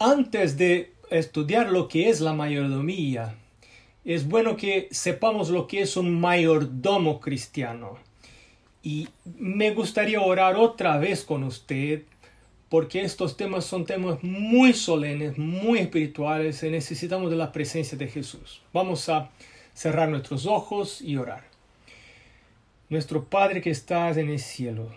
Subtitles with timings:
[0.00, 3.36] antes de estudiar lo que es la mayordomía,
[4.02, 7.98] es bueno que sepamos lo que es un mayordomo cristiano.
[8.82, 9.08] Y
[9.38, 12.04] me gustaría orar otra vez con usted,
[12.70, 18.08] porque estos temas son temas muy solemnes, muy espirituales, y necesitamos de la presencia de
[18.08, 18.62] Jesús.
[18.72, 19.30] Vamos a
[19.74, 21.44] cerrar nuestros ojos y orar.
[22.88, 24.88] Nuestro Padre que estás en el cielo,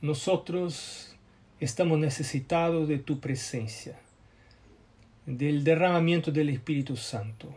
[0.00, 1.13] nosotros
[1.60, 3.96] estamos necesitados de tu presencia,
[5.26, 7.54] del derramamiento del Espíritu Santo.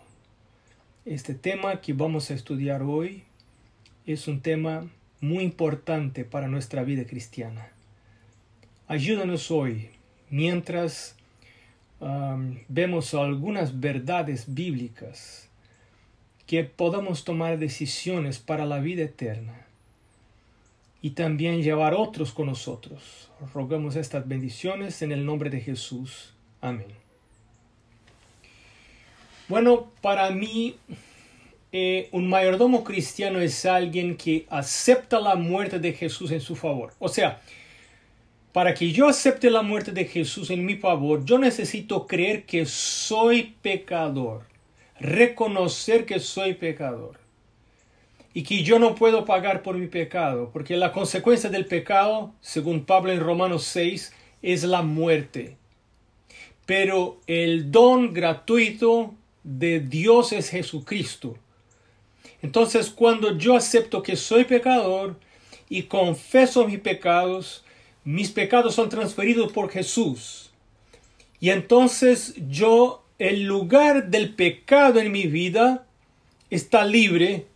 [1.05, 3.23] Este tema que vamos a estudiar hoy
[4.05, 4.87] es un tema
[5.19, 7.69] muy importante para nuestra vida cristiana.
[8.87, 9.89] Ayúdanos hoy,
[10.29, 11.15] mientras
[12.67, 15.49] vemos algunas verdades bíblicas,
[16.45, 19.66] que podamos tomar decisiones para la vida eterna
[21.07, 23.29] y también llevar otros con nosotros.
[23.53, 26.33] Rogamos estas bendiciones en el nombre de Jesús.
[26.59, 26.87] Amén.
[29.47, 30.75] Bueno, para mí
[31.71, 36.93] eh, un mayordomo cristiano es alguien que acepta la muerte de Jesús en su favor.
[36.99, 37.39] O sea,
[38.51, 42.65] para que yo acepte la muerte de Jesús en mi favor, yo necesito creer que
[42.65, 44.45] soy pecador,
[44.99, 47.26] reconocer que soy pecador
[48.37, 52.85] y que yo no puedo pagar por mi pecado, porque la consecuencia del pecado, según
[52.85, 54.13] Pablo en Romanos 6,
[54.43, 55.57] es la muerte.
[56.67, 61.35] Pero el don gratuito de Dios es Jesucristo.
[62.43, 65.15] Entonces, cuando yo acepto que soy pecador
[65.67, 67.65] y confeso mis pecados,
[68.03, 70.51] mis pecados son transferidos por Jesús.
[71.39, 75.87] Y entonces yo, el lugar del pecado en mi vida
[76.51, 77.47] está libre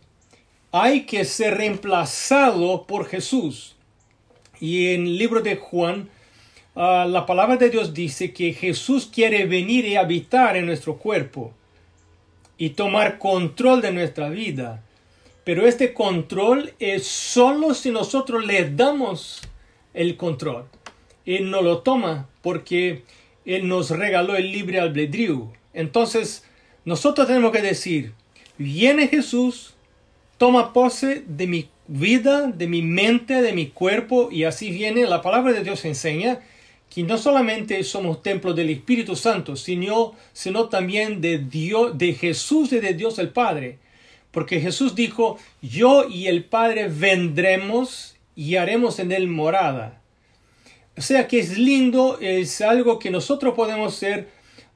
[0.72, 3.76] hay que ser reemplazado por Jesús.
[4.58, 6.08] Y en el libro de Juan,
[6.74, 11.52] ah, la palabra de Dios dice que Jesús quiere venir y habitar en nuestro cuerpo
[12.56, 14.82] y tomar control de nuestra vida.
[15.44, 19.42] Pero este control es solo si nosotros le damos
[19.92, 20.64] el control.
[21.26, 23.02] Él no lo toma porque
[23.44, 25.52] Él nos regaló el libre albedrío.
[25.74, 26.44] Entonces,
[26.84, 28.12] nosotros tenemos que decir,
[28.56, 29.74] viene Jesús,
[30.42, 35.22] toma pose de mi vida, de mi mente, de mi cuerpo, y así viene la
[35.22, 36.40] palabra de Dios enseña
[36.92, 42.72] que no solamente somos templo del Espíritu Santo, sino, sino también de Dios, de Jesús
[42.72, 43.78] y de Dios el Padre.
[44.32, 50.02] Porque Jesús dijo, yo y el Padre vendremos y haremos en él morada.
[50.98, 54.28] O sea que es lindo, es algo que nosotros podemos ser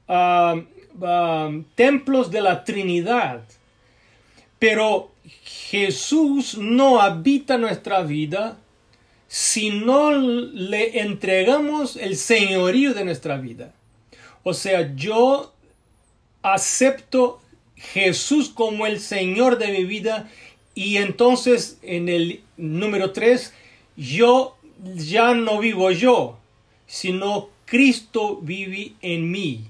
[0.07, 0.61] ah,
[1.01, 3.43] ah, templos de la Trinidad.
[4.59, 5.11] Pero
[5.69, 8.57] Jesús no habita nuestra vida
[9.27, 13.73] si no le entregamos el señorío de nuestra vida.
[14.43, 15.53] O sea, yo
[16.41, 17.41] acepto
[17.75, 20.31] Jesús como el Señor de mi vida
[20.73, 23.53] y entonces en el número 3,
[23.97, 24.55] yo
[24.95, 26.39] ya no vivo yo,
[26.85, 29.65] sino Cristo vive en mí.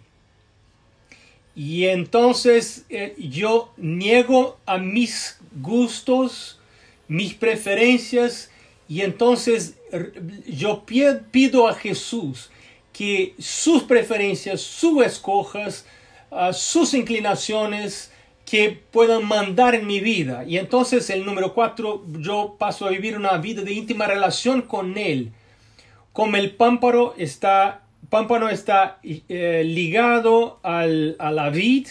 [1.57, 6.59] Y entonces eh, yo niego a mis gustos,
[7.07, 8.51] mis preferencias,
[8.87, 9.73] y entonces
[10.45, 12.51] yo pido a Jesús
[12.93, 15.87] que sus preferencias, sus escojas,
[16.29, 18.11] ah, sus inclinaciones,
[18.45, 20.43] que puedan mandar en mi vida.
[20.45, 24.95] Y entonces el número cuatro, yo paso a vivir una vida de íntima relación con
[24.99, 25.31] Él.
[26.13, 31.87] Como el pámparo está pámpano está eh, ligado al, a la vid,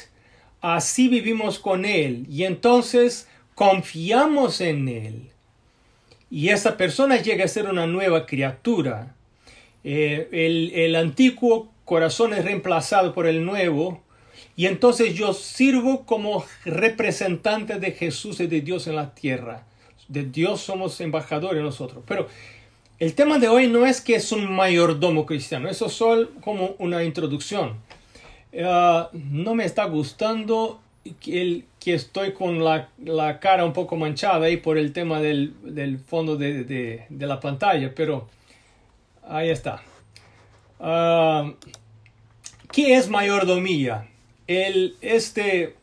[0.61, 5.31] así vivimos con Él y entonces confiamos en Él.
[6.31, 9.15] Y esa persona llega a ser una nueva criatura.
[9.85, 14.03] Eh, el, el antiguo corazón es reemplazado por el nuevo
[14.57, 19.67] y entonces yo sirvo como representante de Jesús y de Dios en la tierra.
[20.09, 22.03] De Dios somos embajadores nosotros.
[22.07, 22.29] Pero
[22.99, 26.75] el tema de hoy no es que es un mayordomo cristiano, eso es solo como
[26.79, 27.77] una introducción.
[28.63, 30.81] Ah, no me está gustando
[31.27, 32.89] el, que estoy con la,
[33.41, 38.29] cara un poco manchada ahí por el tema del, fondo de, la pantalla, pero
[39.29, 39.83] ahí está.
[40.81, 41.53] Ah,
[42.73, 44.09] ¿Qué es mayordomía?
[44.47, 45.75] El, este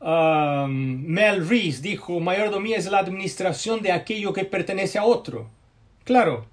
[0.00, 5.50] ah, Mel Reese dijo, mayordomía es la administración de aquello que pertenece a otro.
[6.04, 6.46] Claro,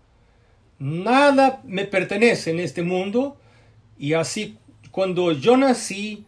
[0.79, 3.37] nada me pertenece en este mundo
[3.99, 4.57] y así
[4.91, 6.25] cuando yo nací,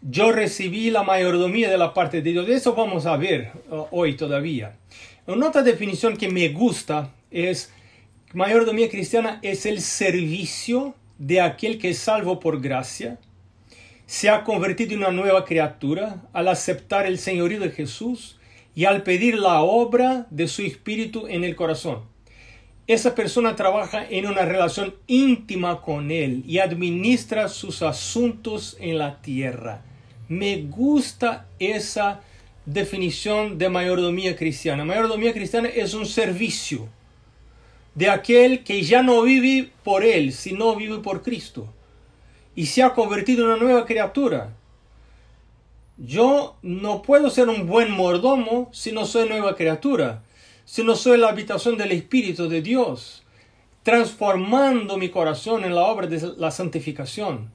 [0.00, 2.48] yo recibí la mayordomía de la parte de Dios.
[2.48, 4.76] Eso vamos a ver uh, hoy todavía.
[5.26, 7.72] Otra definición que me gusta es
[8.32, 13.18] mayordomía cristiana es el servicio de aquel que es salvo por gracia,
[14.06, 18.38] se ha convertido en una nueva criatura al aceptar el señorío de Jesús
[18.74, 22.11] y al pedir la obra de su espíritu en el corazón.
[22.86, 29.20] Esa persona trabaja en una relación íntima con Él y administra sus asuntos en la
[29.22, 29.82] tierra.
[30.28, 32.20] Me gusta esa
[32.66, 34.84] definición de mayordomía cristiana.
[34.84, 36.88] Mayordomía cristiana es un servicio
[37.94, 41.68] de aquel que ya no vive por Él, sino vive por Cristo
[42.54, 44.50] y se ha convertido en una nueva criatura.
[45.96, 50.22] Yo no puedo ser un buen mordomo si no soy nueva criatura,
[50.72, 53.22] si no soy la habitación del Espíritu de Dios,
[53.82, 57.50] transformando mi corazón en la obra de la santificación.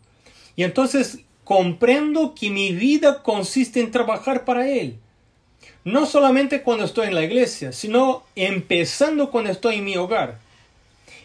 [0.56, 5.00] Y entonces comprendo que mi vida consiste en trabajar para Él.
[5.84, 10.38] No solamente cuando estoy en la iglesia, sino empezando cuando estoy en mi hogar.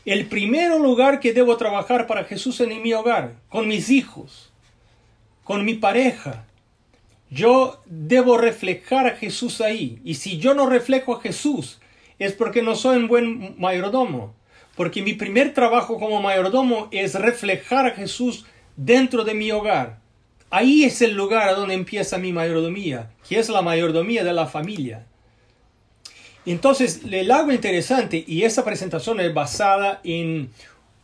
[0.07, 4.51] El primer lugar que debo trabajar para Jesús es en mi hogar, con mis hijos,
[5.45, 6.47] con mi pareja.
[7.29, 10.01] Yo debo reflejar a Jesús ahí.
[10.05, 11.81] Y si yo no reflejo a Jesús,
[12.23, 14.35] es porque no soy un buen mayordomo.
[14.77, 18.47] Porque mi primer trabajo como mayordomo es reflejar a Jesús
[18.77, 19.99] dentro de mi hogar.
[20.51, 24.47] Ahí es el lugar a donde empieza mi mayordomía, que es la mayordomía de la
[24.47, 25.07] familia.
[26.45, 30.51] Entonces, el algo interesante, y esa presentación es basada en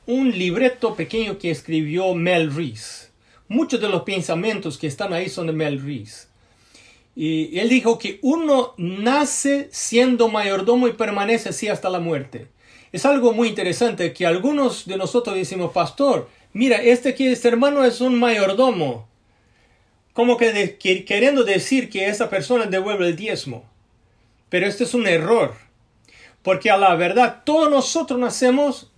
[0.06, 3.09] un libreto pequeño que escribió Mel Reese.
[3.49, 6.28] Muchos de los pensamientos que están ahí son de Mel Reese.
[7.20, 12.47] Y él dijo que uno nace siendo mayordomo y permanece así hasta la muerte.
[12.93, 17.85] Es algo muy interesante que algunos de nosotros decimos, pastor, mira, este aquí, este hermano
[17.85, 19.09] es un mayordomo.
[20.12, 23.64] Como que, que queriendo decir que esa persona devuelve el diezmo.
[24.49, 25.56] Pero este es un error.
[26.44, 28.93] Porque a la verdad todos nosotros nacemos,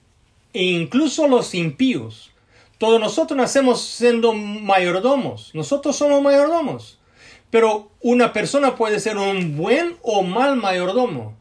[0.52, 2.32] e incluso los impíos,
[2.76, 5.54] todos nosotros nacemos siendo mayordomos.
[5.54, 6.99] Nosotros somos mayordomos.
[7.50, 11.36] Pero una persona puede ser un buen o mal mayordomo.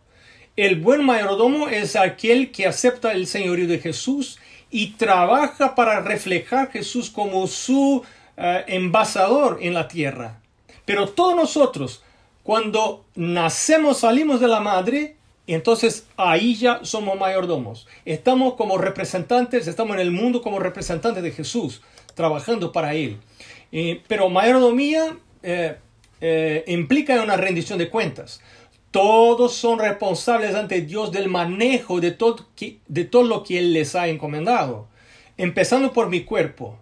[0.56, 4.40] El buen mayordomo es aquel que acepta el señorío de Jesús
[4.72, 8.04] y trabaja para reflejar a Jesús como su
[8.36, 10.42] eh, envasador en la tierra.
[10.86, 12.04] Pero todos nosotros,
[12.44, 15.16] cuando nacemos, salimos de la madre,
[15.48, 17.88] entonces ahí ya somos mayordomos.
[18.06, 21.82] Estamos como representantes, estamos en el mundo como representantes de Jesús,
[22.16, 23.18] trabajando para Él.
[23.72, 25.78] Eh, pero mayordomía eh,
[26.22, 28.42] eh, implica una rendición de cuentas.
[28.92, 32.48] Todos son responsables ante Dios del manejo de todo,
[32.88, 34.88] de todo lo que Él les ha encomendado.
[35.38, 36.78] Empezando por mi cuerpo.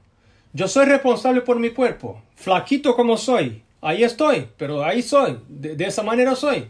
[0.54, 5.86] Yo soy responsable por mi cuerpo, flaquito como soy, ahí estoy, pero ahí soy, de,
[5.86, 6.68] esa manera soy.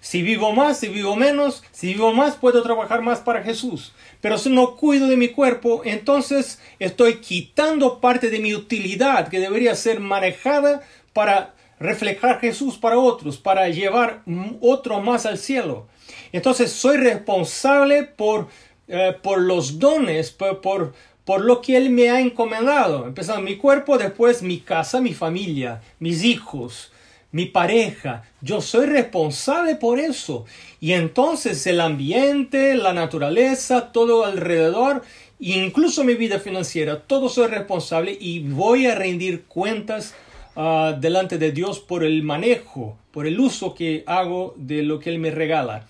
[0.00, 3.92] Si vivo más, si vivo menos, si vivo más, puedo trabajar más para Jesús.
[4.20, 9.40] Pero si no cuido de mi cuerpo, entonces estoy quitando parte de mi utilidad que
[9.40, 10.82] debería ser manejada
[11.12, 14.22] para reflejar Jesús para otros, para llevar
[14.60, 15.86] otro más al cielo.
[16.32, 18.48] Entonces soy responsable por,
[18.88, 20.94] eh, por los dones, por,
[21.24, 23.06] por lo que Él me ha encomendado.
[23.06, 26.90] Empezando mi cuerpo, después mi casa, mi familia, mis hijos,
[27.30, 28.24] mi pareja.
[28.40, 30.46] Yo soy responsable por eso.
[30.80, 35.02] Y entonces el ambiente, la naturaleza, todo alrededor,
[35.38, 40.14] incluso mi vida financiera, todo soy responsable y voy a rendir cuentas
[40.58, 45.08] ah, delante de Dios por el manejo, por el uso que hago de lo que
[45.08, 45.86] Él me regala.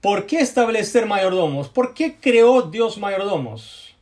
[0.00, 1.68] ¿Por qué establecer mayordomos?
[1.68, 3.94] ¿Por qué creó Dios mayordomos?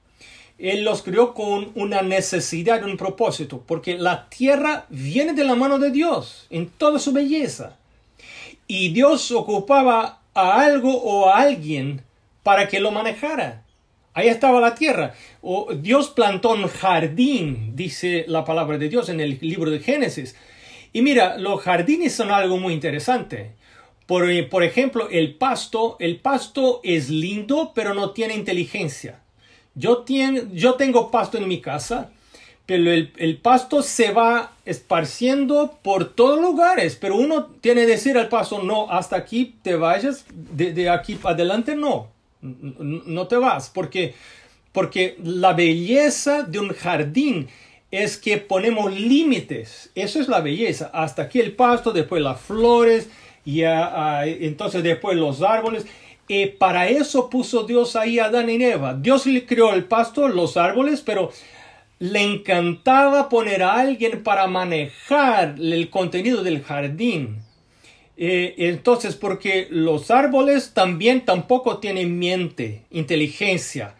[0.58, 5.78] Él los creó con una necesidad, un propósito, porque la tierra viene de la mano
[5.78, 7.76] de Dios en toda su belleza.
[8.68, 12.02] Y Dios ocupaba a algo o a alguien
[12.44, 13.63] para que lo manejara.
[14.14, 15.14] Ahí estaba la tierra.
[15.42, 20.36] O Dios plantó un jardín, dice la palabra de Dios en el libro de Génesis.
[20.92, 23.52] Y mira, los jardines son algo muy interesante.
[24.06, 29.20] Por, por ejemplo, el pasto, el pasto es lindo, pero no tiene inteligencia.
[29.74, 30.04] Yo,
[30.52, 32.12] yo tengo pasto en mi casa,
[32.66, 38.28] pero el, pasto se va esparciendo por todos lugares, pero uno tiene que decir al
[38.28, 42.08] pasto, no, hasta aquí te vayas, de, aquí para adelante no,
[42.44, 44.14] no te vas, porque,
[44.72, 47.48] porque la belleza de un jardín
[47.90, 53.08] es que ponemos límites, eso es la belleza, hasta aquí el pasto, después las flores,
[53.44, 55.86] y entonces después los árboles,
[56.26, 58.94] y para eso puso Dios ahí a Adán y Eva.
[58.94, 61.30] Dios le creó el pasto, los árboles, pero
[61.98, 67.43] le encantaba poner a alguien para manejar el contenido del jardín.
[68.16, 73.94] Eh, entonces, porque los árboles también tampoco tienen mente, inteligencia.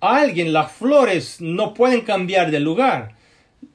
[0.00, 3.16] alguien, las flores no pueden cambiar de lugar.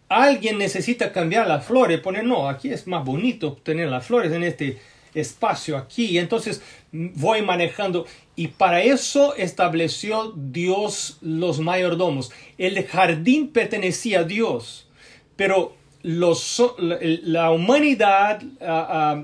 [0.10, 4.44] Alguien necesita cambiar las flores, poner, no, aquí es más bonito tener las flores en
[4.44, 4.80] este
[5.14, 6.18] espacio aquí.
[6.18, 6.62] Entonces
[6.92, 12.32] voy manejando y para eso estableció Dios los mayordomos.
[12.58, 14.88] El jardín pertenecía a Dios,
[15.36, 19.24] pero los, la humanidad ah, ah,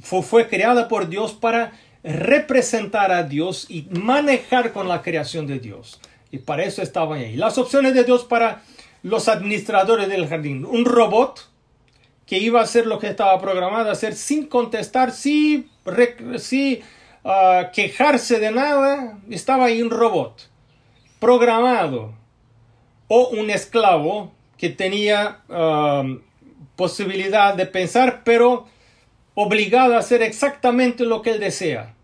[0.00, 6.00] fue, creada por Dios para representar a Dios y manejar con la creación de Dios.
[6.30, 7.36] Y para eso estaban ahí.
[7.36, 8.62] Las opciones de Dios para
[9.02, 10.64] los administradores del jardín.
[10.64, 11.48] Un robot
[12.26, 15.70] que iba a hacer lo que estaba programado a hacer sin contestar, sin,
[17.24, 19.18] ah, quejarse de nada.
[19.30, 20.48] Estaba ahí un robot
[21.20, 22.14] programado.
[23.08, 25.42] O un esclavo que tenía
[26.74, 28.66] posibilidad de pensar, pero
[29.36, 31.94] obligado a hacer exactamente lo que él desea.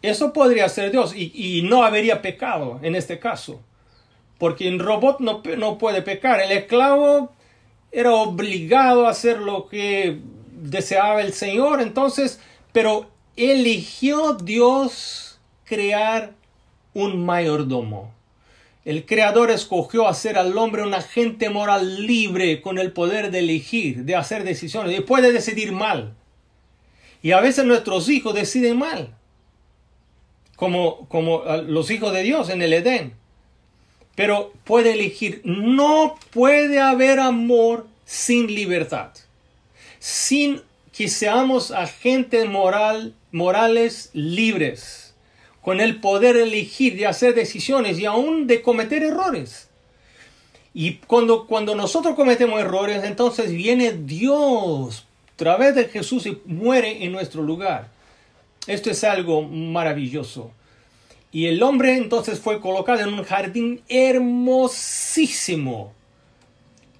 [0.00, 3.60] Eso podría ser Dios y, no habría pecado en este caso,
[4.38, 6.40] porque un robot no, no puede pecar.
[6.40, 7.32] El esclavo
[7.90, 10.20] era obligado a hacer lo que
[10.52, 12.40] deseaba el Señor, entonces,
[12.72, 16.34] pero eligió Dios crear
[16.92, 18.14] un mayordomo.
[18.84, 24.04] El Creador escogió hacer al hombre un agente moral libre con el poder de elegir,
[24.04, 26.14] de hacer decisiones y puede decidir mal.
[27.24, 29.14] Y a veces nuestros hijos deciden mal,
[30.56, 33.14] como, como ah, los hijos de Dios en el Edén.
[34.14, 35.40] Pero puede elegir.
[35.42, 39.12] No puede haber amor sin libertad,
[39.98, 40.60] sin
[40.92, 45.14] que seamos agentes moral, morales libres,
[45.62, 49.70] con el poder de elegir, de hacer decisiones y aún de cometer errores.
[50.74, 57.12] Y cuando, cuando nosotros cometemos errores, entonces viene Dios través de Jesús y muere en
[57.12, 57.88] nuestro lugar.
[58.66, 60.50] Esto es algo maravilloso.
[61.32, 65.92] Y el hombre entonces fue colocado en un jardín hermosísimo,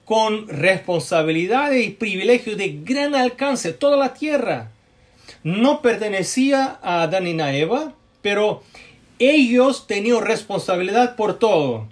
[0.05, 4.73] con responsabilidades y privilegios de gran alcance, toda la tierra.
[5.45, 8.63] No pertenecía a Adán y a Eva, pero
[9.19, 11.89] ellos tenían responsabilidad por todo.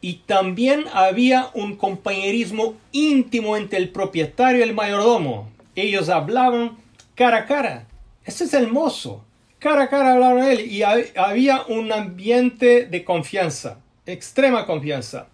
[0.00, 5.51] Y también había un compañerismo íntimo entre el propietario y el mayordomo.
[5.74, 6.76] Ellos hablaban
[7.14, 7.86] cara a cara.
[8.24, 9.24] Ese es hermoso.
[9.58, 15.28] Cara a cara hablaban él y había un ambiente de confianza, extrema confianza.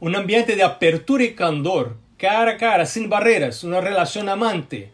[0.00, 4.90] Un ambiente de apertura y candor, cara a cara, sin barreras, una relación amante.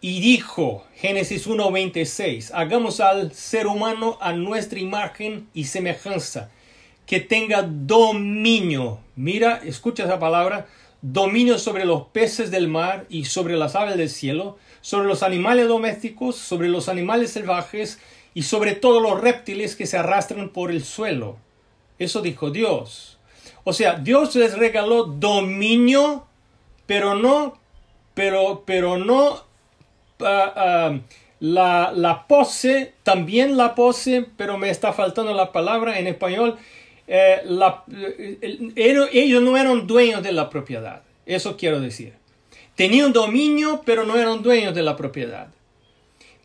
[0.00, 6.50] Y dijo, Génesis 1.26, hagamos al ser humano a nuestra imagen y semejanza,
[7.06, 9.00] que tenga dominio.
[9.16, 10.68] Mira, escucha esa palabra,
[11.02, 15.68] dominio sobre los peces del mar y sobre las aves del cielo, sobre los animales
[15.68, 18.00] domésticos, sobre los animales salvajes
[18.34, 21.36] y sobre todos los reptiles que se arrastran por el suelo.
[21.98, 23.18] Eso dijo Dios.
[23.64, 26.26] O sea, Dios les regaló dominio,
[26.86, 27.58] pero no,
[28.14, 29.44] pero, pero no
[30.20, 30.98] ah, ah,
[31.40, 36.58] la, la pose, también la pose, pero me está faltando la palabra en español,
[37.08, 37.42] eh,
[38.76, 41.02] eh, ellos no eran dueños de la propiedad.
[41.26, 42.12] Eso quiero decir.
[42.74, 45.48] Tenían dominio, pero no eran dueños de la propiedad.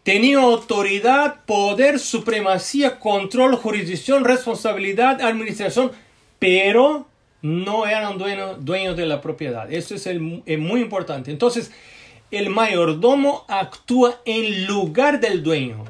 [0.04, 5.92] Tenían autoridad, poder, supremacía, control, jurisdicción, responsabilidad, administración,
[6.40, 7.08] pero
[7.42, 9.72] no eran dueños, dueños de la propiedad.
[9.72, 11.30] Eso es, es muy importante.
[11.30, 11.72] Entonces,
[12.32, 15.86] el mayordomo actúa en lugar del dueño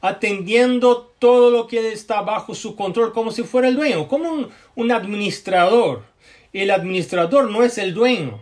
[0.00, 4.90] atendiendo todo lo que está bajo su control como si fuera el dueño, como un,
[4.90, 6.02] administrador.
[6.52, 8.40] El administrador no es el dueño,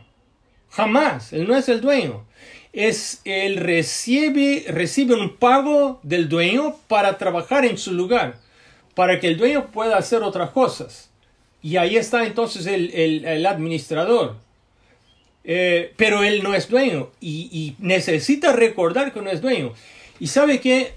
[0.71, 2.25] jamás, él no es el dueño.
[2.73, 8.39] Es él recibe, recibe un pago del dueño para trabajar en su lugar,
[8.95, 11.11] para que el dueño pueda hacer otras cosas.
[11.61, 14.37] Y ahí está entonces el, administrador.
[15.45, 19.73] Eh, pero él no es dueño y, necesita recordar que no es dueño.
[20.21, 20.95] Y sabe que,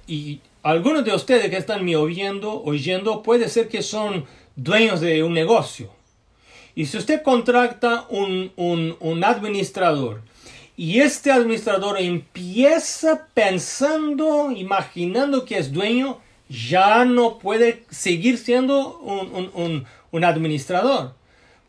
[0.63, 4.25] algunos de ustedes que están me oyendo, oyendo, puede ser que son
[4.55, 5.89] dueños de un negocio.
[6.75, 10.21] Y si usted contrata un, un, administrador
[10.77, 19.51] y este administrador empieza pensando, imaginando que es dueño, ya no puede seguir siendo un,
[19.53, 21.13] un, un, administrador.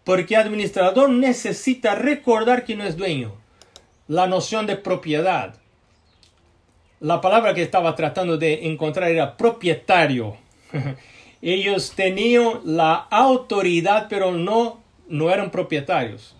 [0.04, 3.32] Porque administrador necesita recordar que no es dueño.
[4.08, 5.61] La noción de propiedad
[7.02, 10.36] la palabra que estaba tratando de encontrar era propietario.
[11.42, 16.36] Ellos tenían la autoridad, pero no, no eran propietarios.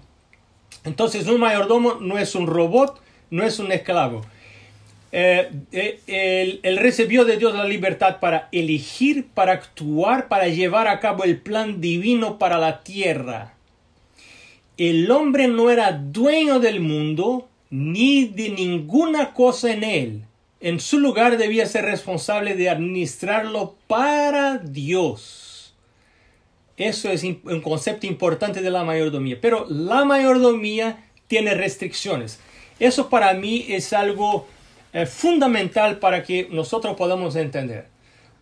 [0.85, 4.23] Entonces un mayordomo no es un robot, no es un esclavo.
[5.11, 11.01] eh, eh, él, recibió de Dios la libertad para elegir, para actuar, para llevar a
[11.01, 13.55] cabo el plan divino para la tierra.
[14.77, 20.23] El hombre no era dueño del mundo ni de ninguna cosa en él.
[20.63, 25.75] En su lugar debía ser responsable de administrarlo para Dios.
[26.77, 29.41] Eso es un concepto importante de la mayordomía.
[29.41, 32.39] Pero la mayordomía tiene restricciones.
[32.79, 34.47] Eso para mí es algo
[34.93, 37.89] eh, fundamental para que nosotros podamos entender.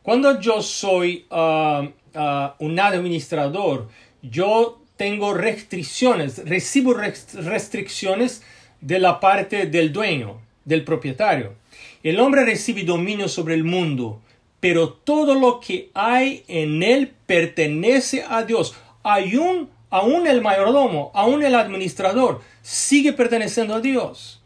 [0.02, 3.88] Cuando yo soy ah, ah, un administrador,
[4.20, 8.42] yo tengo restricciones, recibo restricciones
[8.82, 11.59] de la parte del dueño, del propietario.
[12.02, 14.22] El hombre recibe dominio sobre el mundo,
[14.58, 18.74] pero todo lo que hay en él pertenece a Dios.
[19.02, 24.40] Aún, aún el mayordomo, aún el administrador, sigue perteneciendo a Dios.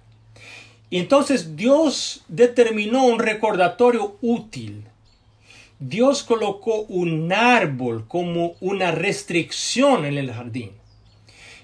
[0.90, 4.84] Entonces Dios determinó un recordatorio útil.
[5.78, 10.70] Dios colocó un árbol como una restricción en el jardín.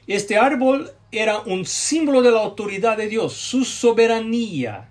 [0.06, 4.89] Este árbol era un símbolo de la autoridad de Dios, su soberanía,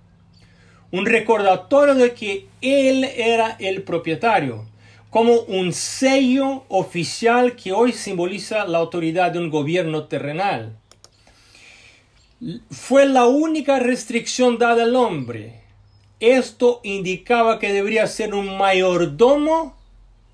[0.92, 4.66] un recordatorio de que Él era el propietario,
[5.10, 10.80] como un sello oficial que hoy simboliza la autoridad de un gobierno terrenal
[12.72, 15.62] fue la única restricción dada al hombre.
[16.20, 19.78] Esto indicaba que debería ser un mayordomo,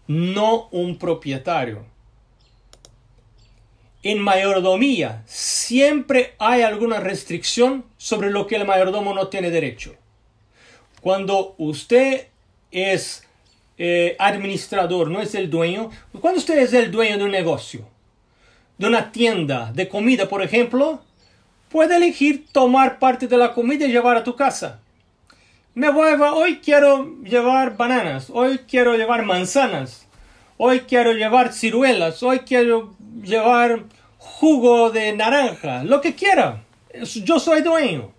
[0.08, 1.86] no un propietario.
[4.04, 9.96] En mayordomía siempre hay alguna restricción sobre lo que el mayordomo no tiene derecho.
[11.06, 12.30] Cuando usted
[12.72, 13.28] es
[13.78, 17.86] eh, administrador, no es el dueño, cuando usted es el dueño de un negocio,
[18.80, 21.04] de una tienda de comida, por ejemplo,
[21.70, 24.80] Puede elegir tomar parte de la comida y llevar a tu casa.
[25.74, 30.08] Me voy, hoy quiero llevar bananas, hoy quiero llevar manzanas,
[30.56, 33.84] hoy quiero llevar ciruelas, hoy quiero llevar
[34.18, 36.64] jugo de naranja, lo que quiera.
[37.26, 38.15] Yo soy dueño.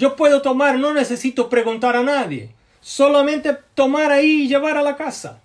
[0.00, 2.48] Yo puedo tomar, no necesito preguntar a nadie.
[2.80, 5.42] Solamente tomar ahí y llevar a la casa.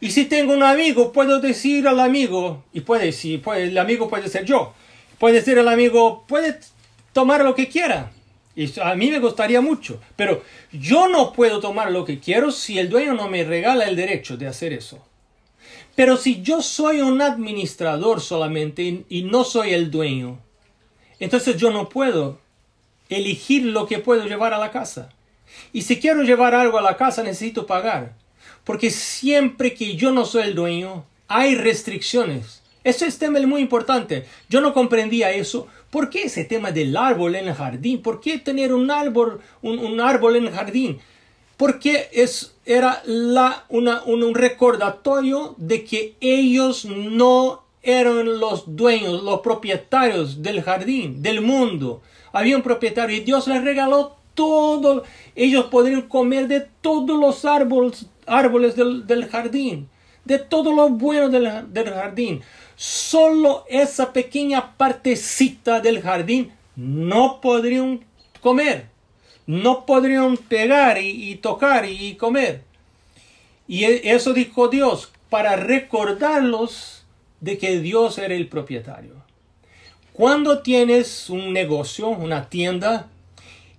[0.00, 4.08] Y si tengo un amigo, puedo decir al amigo, y puede, si puede, el amigo
[4.08, 4.74] puede ser yo,
[5.20, 6.58] puede decir al amigo, puede
[7.12, 8.10] tomar lo que quiera.
[8.56, 12.80] Y a mí me gustaría mucho, pero yo no puedo tomar lo que quiero si
[12.80, 14.98] el dueño no me regala el derecho de hacer eso.
[15.94, 20.40] Pero si yo soy un administrador solamente y, no soy el dueño,
[21.20, 22.44] entonces yo no puedo
[23.08, 25.10] elegir lo que puedo llevar a la casa.
[25.72, 28.14] Y si quiero llevar algo a la casa necesito pagar.
[28.64, 32.62] Porque siempre que yo no soy el dueño, hay restricciones.
[32.84, 34.26] Ese es tema muy importante.
[34.48, 38.02] Yo no comprendía eso ¿Por qué ese tema del árbol en el jardín?
[38.02, 40.98] ¿Por qué tener un árbol, un, árbol en el jardín?
[41.56, 49.40] Porque es, era la, una, un, recordatorio de que ellos no eran los dueños, los
[49.40, 52.02] propietarios del jardín, del mundo.
[52.36, 55.04] Había un propietario y Dios les regaló todo.
[55.34, 59.88] Ellos podrían comer de todos los árboles, árboles del, jardín,
[60.24, 62.42] de todo lo bueno del, del jardín
[62.76, 68.04] solo esa pequeña partecita del jardín no podrían
[68.42, 68.86] comer,
[69.46, 72.62] no podrían pegar y, tocar y, comer.
[73.66, 77.04] Y e, eso dijo Dios para recordarlos
[77.40, 79.14] de que Dios era el propietario.
[80.16, 83.08] Cuando tienes un negocio, una tienda,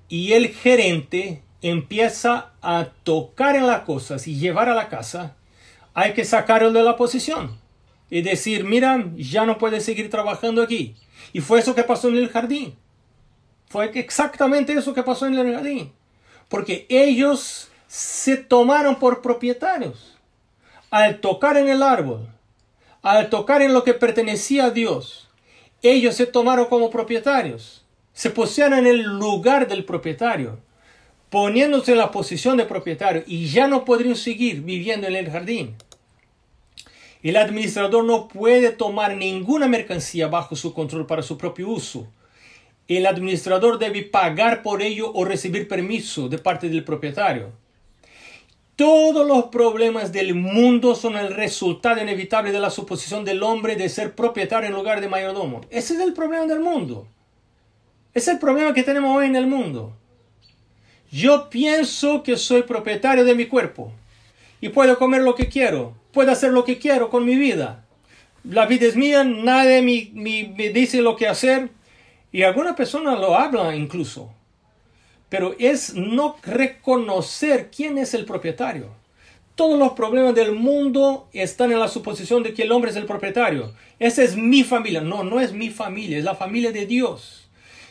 [0.08, 5.36] y el gerente empieza a tocar en las cosas y llevar a la casa,
[5.96, 7.58] hay que sacarlo de la posición
[8.12, 10.96] y decir, mira, ya no puedes seguir trabajando aquí.
[11.34, 12.76] Y fue eso que pasó en el jardín.
[13.68, 15.92] Fue exactamente eso que pasó en el jardín.
[16.50, 20.16] Porque ellos se tomaron por propietarios.
[20.92, 22.28] Al tocar en el árbol,
[23.02, 25.27] al tocar en lo que pertenecía a Dios,
[25.82, 27.84] ellos se tomaron como propietarios.
[28.14, 30.60] Se pusieron en el lugar del propietario,
[31.30, 35.76] poniéndose en la posición de propietario y ya no podrían seguir viviendo en el jardín.
[37.22, 42.08] El administrador no puede tomar ninguna mercancía bajo su control para su propio uso.
[42.88, 47.52] El administrador debe pagar por ello o recibir permiso de parte del propietario.
[48.78, 53.90] Todos los problemas del mundo son el resultado inevitable de la suposición del hombre de
[53.90, 55.62] ser propietario en lugar de mayordomo.
[55.72, 57.08] Ese es el problema del mundo.
[58.14, 59.94] Es el problema que tenemos hoy en el mundo.
[61.12, 63.92] Yo pienso que soy propietario de mi cuerpo
[64.62, 67.84] y puedo comer lo que quiero, puedo hacer lo que quiero con mi vida.
[68.44, 71.72] La vida es mía, nadie me, dice lo que hacer
[72.32, 74.37] y alguna persona lo habla incluso.
[75.30, 78.90] Pero es no reconocer quién es el propietario.
[79.56, 83.06] Todos los problemas del mundo están en la suposición de que el hombre es el
[83.06, 83.74] propietario.
[83.98, 85.02] Esa es mi familia.
[85.02, 87.48] No, no es mi familia, es la familia de Dios.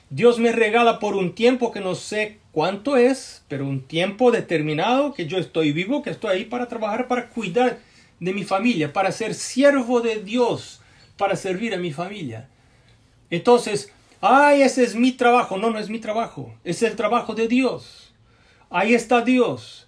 [0.08, 5.12] Dios me regala por un tiempo que no sé cuánto es, pero un tiempo determinado
[5.12, 7.80] que yo estoy vivo, que estoy ahí para trabajar, para cuidar
[8.20, 10.80] de mi familia, para ser siervo de Dios,
[11.16, 12.48] para servir a mi familia.
[13.30, 15.56] Entonces, ay, ese es mi trabajo.
[15.56, 18.12] No, no es mi trabajo, es el trabajo de Dios.
[18.70, 19.86] Ahí está Dios.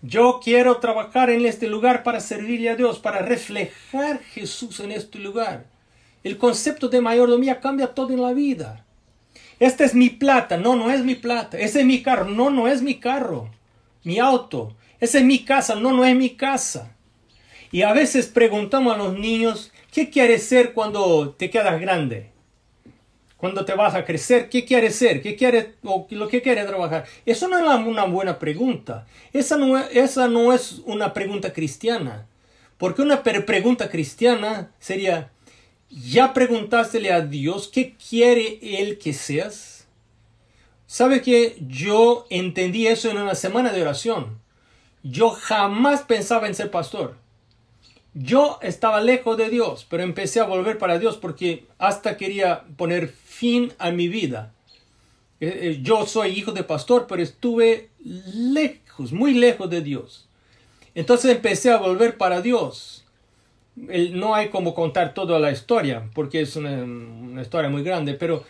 [0.00, 5.18] Yo quiero trabajar en este lugar para servirle a Dios, para reflejar Jesús en este
[5.18, 5.66] lugar.
[6.22, 8.84] El concepto de mayordomía cambia todo en la vida.
[9.58, 11.58] Esta es mi plata, no, no es mi plata.
[11.58, 13.50] Ese es mi carro, no, no es mi carro.
[14.04, 16.94] Mi auto, esa es mi casa, no, no es mi casa.
[17.72, 22.30] Y a veces preguntamos a los niños, ¿qué quieres ser cuando te quedas grande?
[23.38, 25.22] Cuando te vas a crecer, ¿qué quieres ser?
[25.22, 27.06] ¿Qué quieres, o lo que quieres trabajar?
[27.24, 29.06] Eso no es una buena pregunta.
[29.32, 32.26] Esa no, esa no es una pregunta cristiana.
[32.78, 35.30] Porque una pregunta cristiana sería,
[35.88, 39.86] ¿ya preguntástele a Dios qué quiere Él que seas?
[40.86, 44.40] ¿Sabe que yo entendí eso en una semana de oración?
[45.04, 47.16] Yo jamás pensaba en ser pastor.
[48.14, 53.08] Yo estaba lejos de Dios, pero empecé a volver para Dios porque hasta quería poner
[53.08, 54.52] fin a mi vida.
[55.40, 60.28] Eh, eh, yo soy hijo de pastor, pero estuve lejos, muy lejos de Dios.
[60.94, 63.04] Entonces empecé a volver para Dios.
[63.76, 68.42] no hay como contar toda la historia, porque es una, una historia muy grande, pero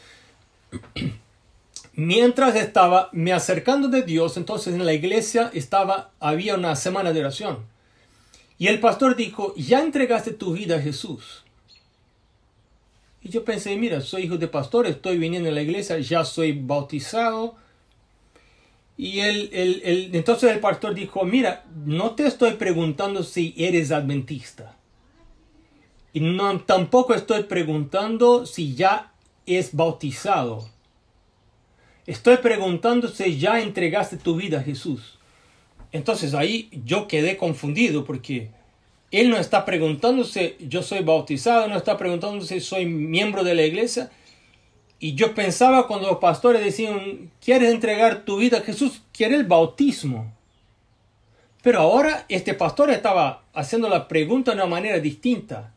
[1.93, 7.21] mientras estaba me acercando de Dios, entonces en la iglesia estaba, había una semana de
[7.21, 7.78] oración.
[8.59, 11.45] Y el pastor dijo, ya entregaste tu vida a Jesús.
[13.23, 16.53] Y yo pensé, mira, soy hijo de pastor, estoy viniendo a la iglesia, ya soy
[16.53, 17.57] bautizado.
[18.97, 19.51] Y él,
[20.13, 24.77] entonces el pastor dijo, mira, no te estoy preguntando si eres adventista.
[26.13, 29.13] Y no, tampoco estoy preguntando si ya
[29.47, 30.69] es bautizado.
[32.07, 35.18] Estoy preguntando si ya entregaste tu vida a Jesús.
[35.93, 38.51] Entonces ahí yo quedé confundido porque
[39.11, 44.11] él no está preguntándose, yo soy bautizado, no está preguntándose, soy miembro de la iglesia.
[45.01, 49.03] Y yo pensaba cuando los pastores decían, ¿quieres entregar tu vida a Jesús?
[49.13, 50.33] Quiere el bautismo.
[51.63, 55.73] Pero ahora este pastor estaba haciendo la pregunta de una manera distinta.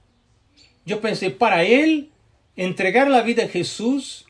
[0.85, 2.09] Yo pensé, para él,
[2.55, 4.25] entregar la vida a Jesús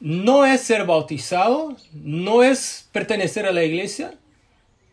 [0.00, 4.14] no es ser bautizado, no es pertenecer a la iglesia,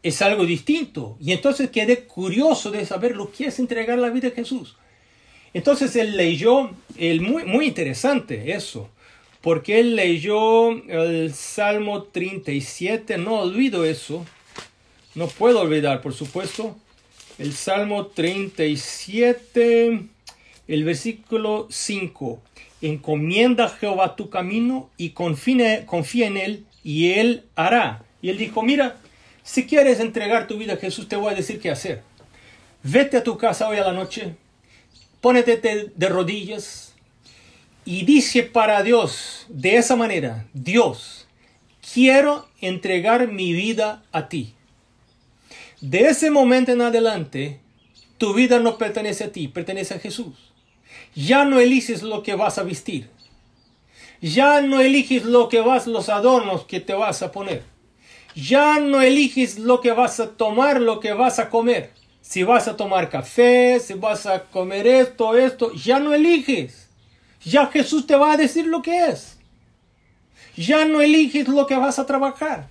[0.03, 1.17] es algo distinto.
[1.19, 4.75] Y entonces quedé curioso de saber lo que es entregar la vida a Jesús.
[5.53, 8.89] Entonces él leyó, el muy, muy interesante eso,
[9.41, 14.25] porque él leyó el Salmo 37, no olvido eso,
[15.15, 16.75] no puedo olvidar, por supuesto,
[17.37, 20.07] el Salmo 37,
[20.67, 22.41] el versículo 5,
[22.81, 28.03] encomienda a Jehová tu camino y confía, confía en él y él hará.
[28.21, 28.97] Y él dijo, mira,
[29.43, 32.01] si quieres entregar tu vida a Jesús, te voy a decir qué hacer.
[32.81, 34.35] Vete a tu casa hoy a la noche,
[35.21, 36.93] pónete de rodillas
[37.85, 41.27] y dice para Dios de esa manera, Dios,
[41.93, 44.53] quiero entregar mi vida a ti.
[45.81, 47.59] De ese momento en adelante,
[48.17, 50.53] tu vida no pertenece a ti, pertenece a Jesús.
[51.13, 53.09] Ya no eliges lo que vas a vestir.
[54.21, 57.72] Ya no eliges lo que vas, los adornos que te vas a poner.
[58.35, 61.91] Ya no eliges lo que vas a tomar, lo que vas a comer.
[62.21, 66.89] Si vas a tomar café, si vas a comer esto, esto, ya no eliges.
[67.43, 69.37] Ya Jesús te va a decir lo que es.
[70.55, 72.69] Ya no eliges lo que vas a trabajar.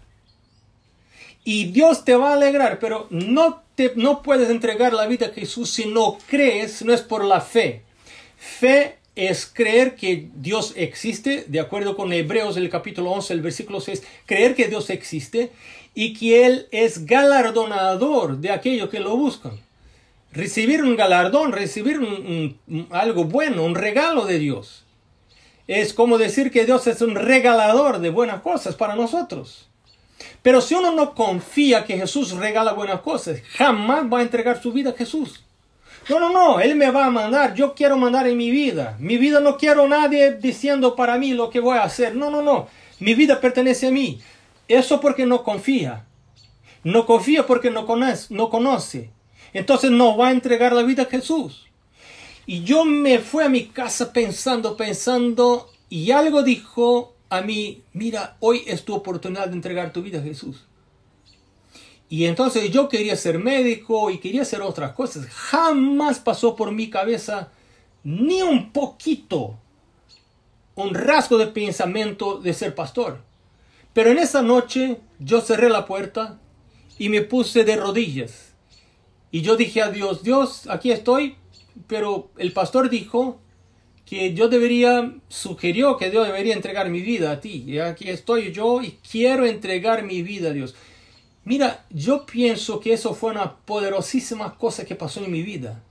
[1.44, 5.32] Y Dios te va a alegrar, pero no, te, no puedes entregar la vida a
[5.32, 7.82] Jesús si no crees, no es por la fe.
[8.36, 13.80] Fe es creer que Dios existe, de acuerdo con Hebreos el capítulo 11, el versículo
[13.80, 15.50] 6, creer que Dios existe
[15.94, 19.60] y que Él es galardonador de aquellos que lo buscan.
[20.32, 22.00] Recibir un galardón, recibir
[22.90, 24.84] algo bueno, un regalo de Dios.
[25.68, 29.68] Es como decir que Dios es un regalador de buenas cosas para nosotros.
[30.40, 34.72] Pero si uno no confía que Jesús regala buenas cosas, jamás va a entregar su
[34.72, 35.42] vida a Jesús.
[36.08, 38.96] No, no, no, Él me va a mandar, yo quiero mandar en mi vida.
[38.98, 42.16] Mi vida no quiero nadie diciendo para mí lo que voy a hacer.
[42.16, 44.20] No, no, no, mi vida pertenece a mí.
[44.68, 46.06] Eso porque no confía.
[46.84, 49.10] No confía porque no conoce, no conoce.
[49.52, 51.66] Entonces no va a entregar la vida a Jesús.
[52.46, 58.36] Y yo me fui a mi casa pensando, pensando, y algo dijo a mí, mira,
[58.40, 60.64] hoy es tu oportunidad de entregar tu vida a Jesús.
[62.12, 65.26] Y entonces yo quería ser médico y quería hacer otras cosas.
[65.28, 67.48] Jamás pasó por mi cabeza
[68.04, 69.58] ni un poquito
[70.74, 73.22] un rasgo de pensamiento de ser pastor.
[73.94, 76.38] Pero en esa noche yo cerré la puerta
[76.98, 78.52] y me puse de rodillas.
[79.30, 81.36] Y yo dije a Dios, Dios, aquí estoy,
[81.86, 83.40] pero el pastor dijo
[84.04, 87.64] que yo debería, sugirió que Dios debería entregar mi vida a ti.
[87.66, 90.74] Y aquí estoy yo y quiero entregar mi vida a Dios.
[91.44, 95.82] Mira, yo pienso que eso fue una poderosísima cosa que pasó en mi vida.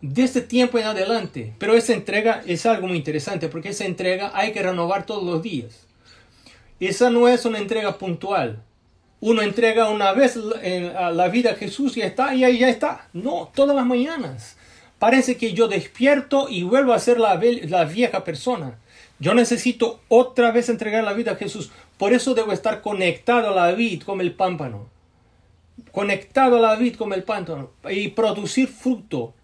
[0.00, 1.54] Desde este tiempo en adelante.
[1.58, 5.42] Pero esa entrega es algo muy interesante porque esa entrega hay que renovar todos los
[5.42, 5.86] días.
[6.80, 8.62] Esa no es una entrega puntual.
[9.20, 13.08] Uno entrega una vez la vida a Jesús y está, y ahí ya está.
[13.12, 14.56] No, todas las mañanas.
[14.98, 18.78] Parece que yo despierto y vuelvo a ser la vieja persona.
[19.18, 21.70] Yo necesito otra vez entregar la vida a Jesús.
[21.98, 24.88] Por eso debo estar conectado a la vid como el pámpano.
[25.92, 27.70] Conectado a la vid como el pámpano.
[27.88, 29.34] Y producir fruto.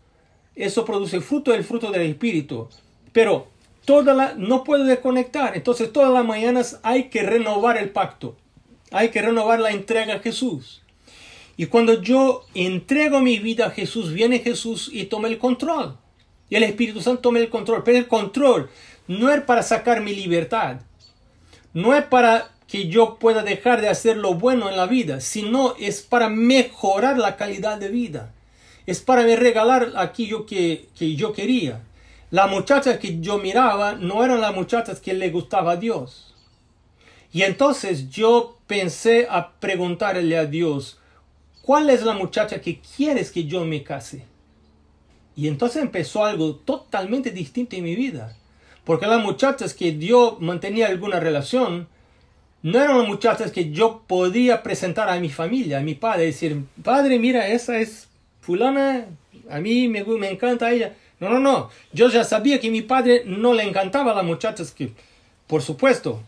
[0.57, 2.69] Eso produce fruto, el fruto del Espíritu.
[3.13, 3.49] Pero
[3.85, 5.57] toda la, no puedo desconectar.
[5.57, 8.37] Entonces todas las mañanas hay que renovar el pacto.
[8.91, 10.83] Hay que renovar la entrega a Jesús.
[11.57, 15.97] Y cuando yo entrego mi vida a Jesús, viene Jesús y toma el control.
[16.49, 17.85] Y el Espíritu Santo toma el control.
[17.85, 18.69] Pero el control
[19.07, 20.81] no es para sacar mi libertad.
[21.73, 25.75] No es para que yo pueda dejar de hacer lo bueno en la vida, sino
[25.79, 28.33] es para mejorar la calidad de vida.
[28.87, 31.83] Es para me regalar aquello que, que yo quería.
[32.31, 36.35] Las muchachas que yo miraba no eran las muchachas que le gustaba a Dios.
[37.33, 40.99] Y entonces yo pensé a preguntarle a Dios,
[41.63, 44.25] ¿cuál es la muchacha que quieres que yo me case?
[45.37, 48.37] Y entonces empezó algo totalmente distinto en mi vida.
[48.85, 51.89] Porque las muchachas que yo mantenía alguna relación,
[52.63, 57.19] no eran muchachas que yo podía presentar a mi familia, a mi padre, decir, padre,
[57.19, 58.09] mira, esa es
[58.41, 59.07] fulana,
[59.49, 60.95] a mí me, me encanta ella.
[61.21, 64.75] No, no, no, yo ya sabía que mi padre no le encantaba a las muchachas
[65.47, 66.23] por supuesto.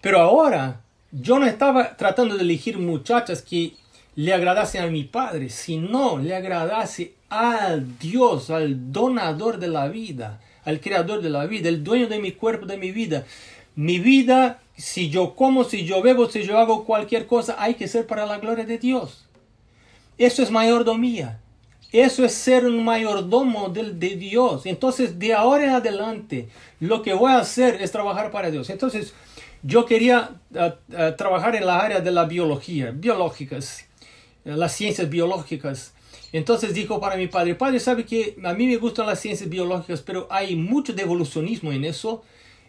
[0.00, 3.74] Pero ahora, yo no estaba tratando de elegir muchachas que
[4.16, 10.40] le agradasen a mi padre, sino le agradase al Dios, al donador de la vida
[10.68, 13.24] al creador de la vida, el dueño de mi cuerpo, de mi vida.
[13.74, 17.88] Mi vida, si yo como, si yo bebo, si yo hago cualquier cosa, hay que
[17.88, 19.24] ser para la gloria de Dios.
[20.18, 21.40] Eso es mayordomía.
[21.90, 24.66] Eso es ser un mayordomo de, de, Dios.
[24.66, 26.50] Entonces, de ahora en adelante,
[26.80, 28.68] lo que voy a hacer es trabajar para Dios.
[28.68, 29.14] Entonces,
[29.62, 30.32] yo quería
[31.16, 33.86] trabajar en la área de la biología, biológicas,
[34.44, 35.94] las ciencias biológicas.
[36.32, 40.02] Entonces dijo para mi padre, padre, sabe que a mí me gustan las ciencias biológicas,
[40.02, 42.22] pero hay mucho de evolucionismo en eso.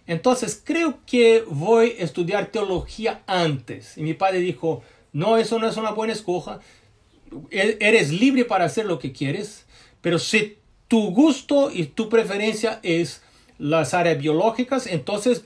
[0.08, 3.98] Entonces creo que voy a estudiar teología antes.
[3.98, 6.60] Y mi padre dijo, no, eso no es una buena escoja.
[7.52, 9.66] E-, eres libre para hacer lo que quieres,
[10.02, 13.22] pero si tu gusto y tu preferencia es
[13.58, 15.44] las áreas biológicas, entonces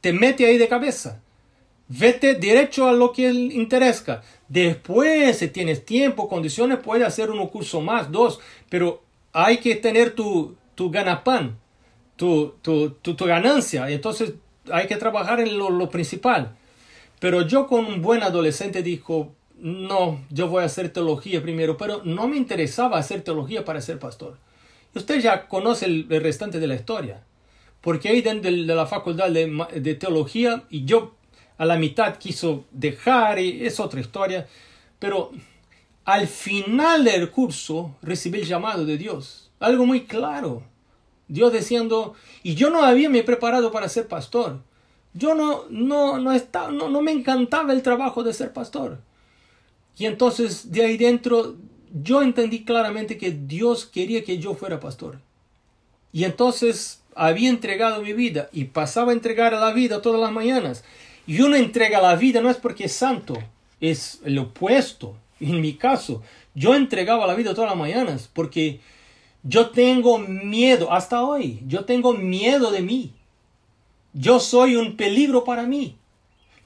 [0.00, 1.22] te mete ahí de cabeza.
[1.88, 4.22] Vete derecho a lo que interesa.
[4.48, 10.14] Después, si tienes tiempo, condiciones, puedes hacer un curso más, dos, pero hay que tener
[10.14, 11.58] tu, tu ganapan,
[12.16, 13.90] tu, tu, tu, ganancia.
[13.90, 14.34] Entonces
[14.70, 16.56] hay que trabajar en lo, lo, principal.
[17.20, 22.02] Pero yo con un buen adolescente dijo, no, yo voy a hacer teología primero, pero
[22.04, 24.38] no me interesaba hacer teología para ser pastor.
[24.94, 27.24] Usted ya conoce el, restante de la historia,
[27.80, 31.14] porque ahí dentro de, de la facultad de, de teología, y yo
[31.58, 34.46] a la mitad quiso dejar, y es otra historia,
[34.98, 35.30] pero
[36.04, 40.62] al final del curso recibí el llamado de Dios, algo muy claro.
[41.28, 44.60] Dios diciendo, y yo no había me preparado para ser pastor.
[45.14, 48.98] Yo no, no, no, estaba, no, no me encantaba el trabajo de ser pastor.
[49.96, 51.56] Y entonces de ahí dentro
[51.94, 55.20] yo entendí claramente que Dios quería que yo fuera pastor.
[56.12, 60.84] Y entonces había entregado mi vida y pasaba a entregar la vida todas las mañanas.
[61.26, 63.34] Y uno entrega la vida no es porque es santo,
[63.80, 65.16] es lo opuesto.
[65.40, 66.22] En mi caso,
[66.54, 68.80] yo entregaba la vida todas las mañanas porque
[69.42, 73.12] yo tengo miedo, hasta hoy, yo tengo miedo de mí.
[74.12, 75.96] Yo soy un peligro para mí.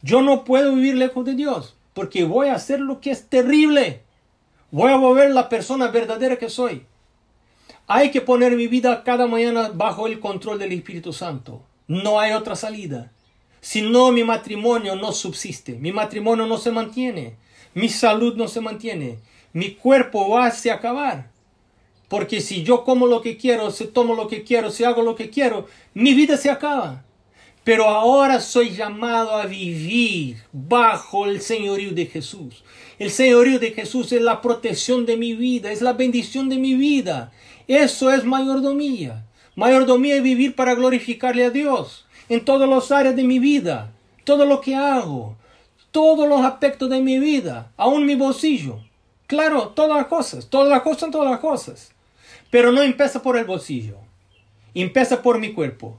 [0.03, 4.03] Yo no puedo vivir lejos de Dios porque voy a hacer lo que es terrible.
[4.71, 6.85] Voy a volver la persona verdadera que soy.
[7.88, 11.62] Hay que poner mi vida cada mañana bajo el control del Espíritu Santo.
[11.88, 13.11] No hay otra salida.
[13.61, 17.35] Si no, mi matrimonio no subsiste, mi matrimonio no se mantiene,
[17.75, 19.18] mi salud no se mantiene,
[19.53, 21.31] mi cuerpo va a acabar.
[22.09, 25.14] Porque si yo como lo que quiero, si tomo lo que quiero, si hago lo
[25.14, 27.05] que quiero, mi vida se acaba.
[27.64, 32.64] pero ahora soy llamado a vivir bajo el señorío de Jesús.
[32.99, 36.75] El señorío de Jesús es la protección de mi vida, es la bendición de mi
[36.75, 37.31] vida.
[37.66, 39.27] Eso es mayordomía.
[39.55, 43.92] Mayordomía es vivir para glorificarle a Dios en todas las áreas de mi vida,
[44.24, 45.36] todo lo que hago,
[45.90, 48.80] todos los aspectos de mi vida, aún mi bolsillo.
[49.26, 51.92] Claro, todas las cosas, todas las cosas, todas las cosas.
[52.50, 53.98] Pero no empieza por el bolsillo,
[54.74, 55.98] empieza por mi cuerpo.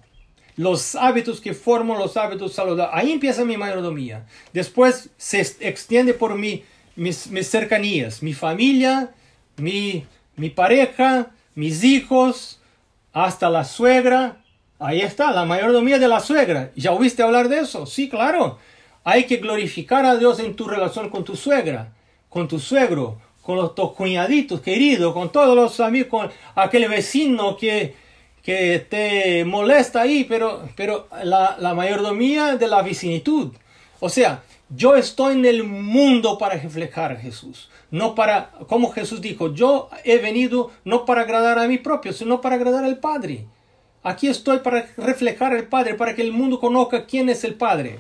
[0.56, 2.94] Los hábitos que formo, los hábitos saludables.
[2.94, 4.26] Ahí empieza mi mayordomía.
[4.52, 6.64] Después se extiende por mi,
[6.96, 9.12] mis, mis cercanías, mi familia,
[9.58, 12.60] mi, mi pareja, mis hijos,
[13.14, 14.44] hasta la suegra.
[14.80, 16.72] Ahí está, la mayordomía de la suegra.
[16.76, 17.86] ¿Ya oíste hablar de eso?
[17.86, 18.58] Sí, claro.
[19.04, 21.94] Hay que glorificar a Dios en tu relación con tu suegra
[22.30, 27.58] con tu suegro, con los, tus cuñaditos queridos, con todos los amigos, con aquel vecino
[27.58, 27.96] que,
[28.44, 33.52] que te molesta ahí, pero, pero la, la mayordomía de la vicinitud.
[34.00, 39.20] O sea, yo estoy en el mundo para reflejar a Jesús, no para, como Jesús
[39.20, 43.46] dijo, yo he venido no para agradar a mí propio, sino para agradar al Padre.
[44.04, 48.00] Aquí estoy para reflejar al Padre, para que el mundo conozca quién es el Padre.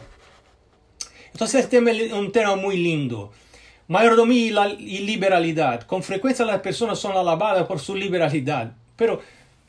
[1.34, 3.32] Entonces este es un tema muy lindo.
[3.88, 5.82] Mayordomía y, liberalidad.
[5.84, 8.72] Con frecuencia las personas son alabadas por su liberalidad.
[8.96, 9.22] Pero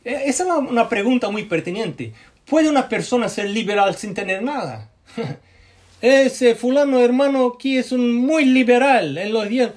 [0.05, 2.13] eh, esa es una pregunta muy pertinente.
[2.45, 4.91] ¿Puede una persona ser liberal sin tener nada?
[6.01, 9.71] Ese fulano hermano aquí es un muy liberal en los días.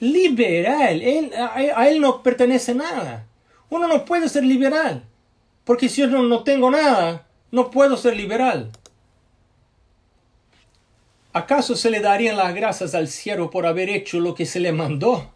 [0.00, 1.02] Liberal,
[1.34, 3.26] a, él no pertenece nada.
[3.70, 5.04] Uno no puede ser liberal.
[5.66, 8.70] Porque si yo no tengo nada, no puedo ser liberal.
[11.32, 14.70] ¿Acaso se le darían las gracias al siervo por haber hecho lo que se le
[14.70, 15.34] mandó?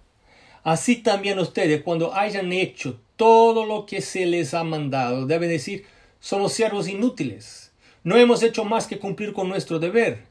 [0.62, 5.84] Así también ustedes, cuando hayan hecho todo lo que se les ha mandado, deben decir,
[6.20, 7.72] somos siervos inútiles.
[8.04, 10.22] No hemos hecho más que cumplir con nuestro deber.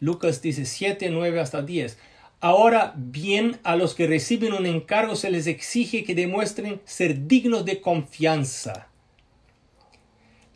[0.00, 1.96] Lucas dice 7, 9 hasta 10.
[2.40, 7.64] Ahora bien, a los que reciben un encargo se les exige que demuestren ser dignos
[7.64, 8.88] de confianza.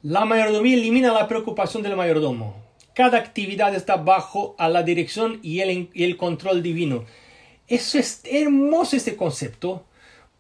[0.03, 2.57] La mayordomía elimina la preocupación del mayordomo.
[2.95, 7.05] Cada actividad está bajo a la dirección y el, el control divino.
[7.69, 9.85] Es hermoso este concepto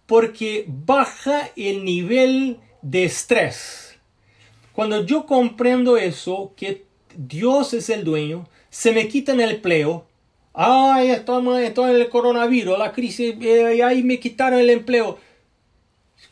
[0.06, 3.98] porque baja el nivel de estrés.
[4.72, 10.06] Cuando yo comprendo eso, que Dios es el dueño, se me quita el empleo.
[10.54, 15.18] Ay, estoy en el coronavirus, la crisis, eh, ahí me quitaron el empleo.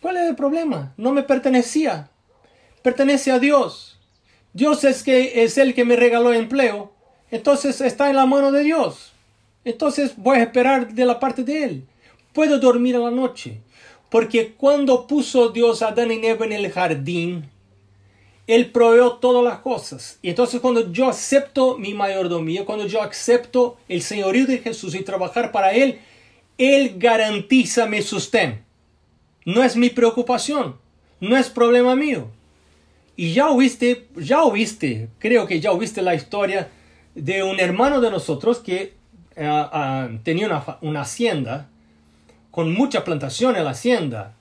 [0.01, 0.95] ¿Cuál es el problema?
[0.97, 2.11] No me pertenecía.
[2.83, 3.99] Pertenece a Dios.
[4.53, 6.93] Dios es, que, es el que me regaló empleo.
[7.31, 9.13] Entonces está en la mano de Dios.
[9.65, 11.85] Entonces voy a esperar de la parte de Él.
[12.33, 13.61] Puedo dormir a la noche.
[14.11, 17.51] Porque cuando puso Dios a Adán y Eva en el jardín,
[18.47, 20.19] Él proveó todas las cosas.
[20.23, 25.05] Y entonces cuando yo acepto mi mayordomía, cuando yo acepto el señorío de Jesús y
[25.05, 25.99] trabajar para Él,
[26.57, 28.63] Él garantiza mi sustento.
[29.45, 30.77] No es mi preocupación,
[31.21, 32.31] no es problema mío.
[33.19, 36.69] Y ya oíste, ya oíste, creo que ya oíste la historia
[37.17, 38.95] de un hermano de nosotros que
[39.35, 41.69] eh, ah, tenía una, hacienda
[42.53, 44.37] con mucha plantación en la hacienda.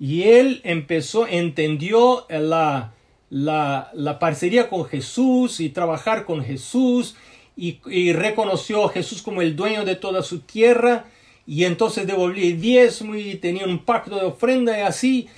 [0.00, 2.94] Y él empezó, entendió la,
[3.28, 7.16] la, la parcería con Jesús y trabajar con Jesús
[7.58, 11.04] y, reconoció a Jesús como el dueño de toda su tierra
[11.46, 15.28] y entonces devolvió el diezmo y tenía un pacto de ofrenda y así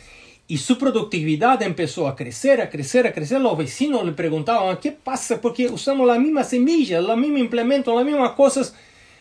[0.48, 3.40] y su productividad empezó a crecer, a crecer, a crecer.
[3.40, 5.40] Los vecinos le preguntaban, ¿qué pasa?
[5.40, 8.74] Porque usamos la misma semilla, la misma implemento, las mismas cosas.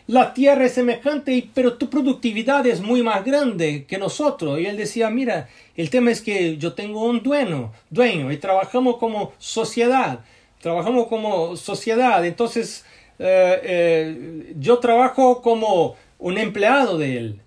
[0.07, 4.59] La tierra es semejante, pero tu productividad es muy más grande que nosotros.
[4.59, 8.97] Y él decía, mira, el tema es que yo tengo un dueño, dueño, y trabajamos
[8.97, 10.19] como sociedad.
[10.61, 12.23] Trabajamos como sociedad.
[12.23, 12.85] Entonces,
[13.17, 17.41] eh, eh, yo trabajo como un empleado de él.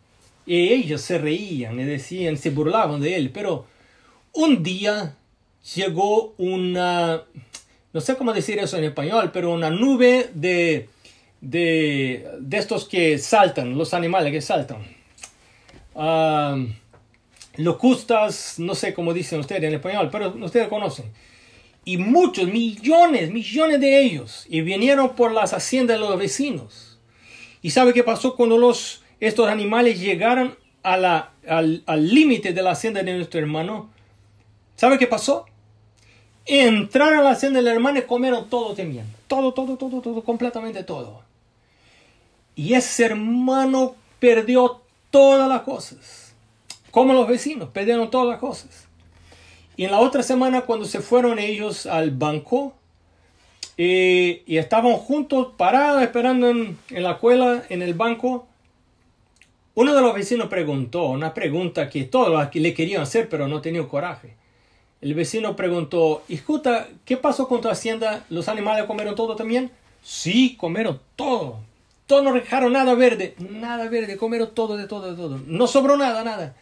[0.48, 3.66] Ellos se reían, le decían, se burlaban de él, pero
[4.32, 5.14] un día
[5.74, 7.22] llegó una,
[7.92, 10.88] no sé cómo decir eso en español, pero una nube de,
[11.40, 14.78] de, de estos que saltan, los animales que saltan.
[15.94, 16.72] Uh,
[17.56, 21.06] locustas, no sé cómo dicen ustedes en español, pero ustedes conocen.
[21.84, 26.98] Y muchos, millones, millones de ellos, y vinieron por las haciendas de los vecinos.
[27.60, 32.70] ¿Y sabe qué pasó cuando los estos animales llegaron a la, al límite de la
[32.70, 33.90] hacienda de nuestro hermano,
[34.76, 35.46] ¿sabe qué pasó?
[36.46, 39.04] Entraron a la hacienda del hermano y comieron todo también.
[39.26, 41.22] Todo, todo, todo, todo, completamente todo.
[42.56, 46.32] Y ese hermano perdió todas las cosas.
[46.90, 48.88] Como los vecinos, perdieron todas las cosas.
[49.76, 52.74] Y en la otra semana, cuando se fueron ellos al banco,
[53.76, 58.46] y, y estaban juntos, parados, esperando en, en la escuela, en el banco.
[59.78, 63.86] Uno de los vecinos preguntó una pregunta que todos le querían hacer, pero no tenían
[63.86, 64.34] coraje.
[65.00, 68.24] El vecino preguntó, escuta, ¿qué pasó con tu hacienda?
[68.28, 69.70] ¿Los animales comieron todo también?
[70.02, 71.60] Sí, comieron todo.
[72.08, 73.36] Todos no dejaron nada verde.
[73.38, 75.40] Nada verde, comieron todo, de todo, de todo.
[75.46, 76.56] No sobró nada, nada.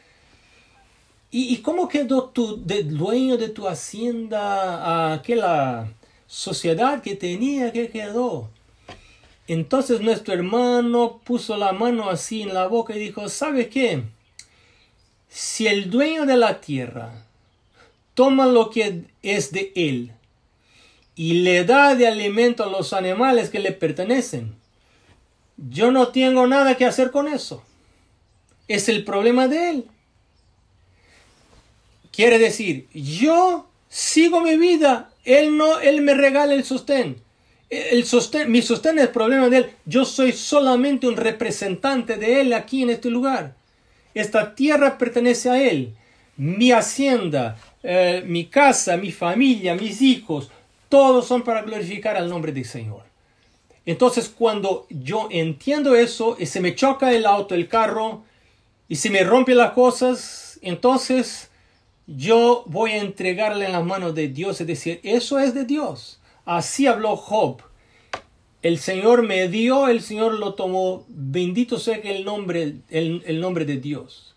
[1.31, 5.89] ¿Y, cómo quedó tu dueño de tu hacienda, aquella
[6.27, 8.51] sociedad que tenía, que quedó?
[9.49, 14.03] Entonces nuestro hermano puso la mano así en la boca y dijo, ¿sabe qué?
[15.29, 17.25] Si el dueño de la tierra
[18.15, 20.13] toma lo que es de él
[21.15, 24.55] y le da de alimento a los animales que le pertenecen,
[25.57, 27.63] yo no tengo nada que hacer con eso.
[28.69, 29.87] Es el problema de él.
[32.11, 37.23] Quiere decir, yo sigo mi vida, él no, él me regala el sostén.
[37.69, 39.71] El sostén, mi sostén es el problema de él.
[39.85, 43.55] Yo soy solamente un representante de él aquí en este lugar.
[44.15, 45.95] Esta tierra pertenece a él.
[46.37, 50.51] Mi hacienda, eh, mi casa, mi familia, mis hijos,
[50.89, 53.03] todos son para glorificar al nombre del Señor.
[53.85, 58.25] Entonces cuando yo entiendo eso y se me choca el auto, el carro,
[58.89, 61.51] y se me rompe las cosas, entonces
[62.07, 66.16] yo voy a entregarle en las manos de Dios, es decir, eso es de Dios.
[66.47, 67.61] Así habló Job.
[68.63, 71.05] El Señor me dio, el Señor lo tomó.
[71.09, 74.35] Bendito sea el nombre, el, nombre de Dios.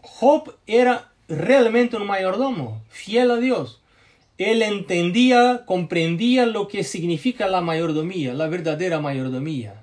[0.00, 3.80] Job era realmente un mayordomo, fiel a Dios.
[4.38, 9.82] Él entendía, comprendía lo que significa la mayordomía, la verdadera mayordomía.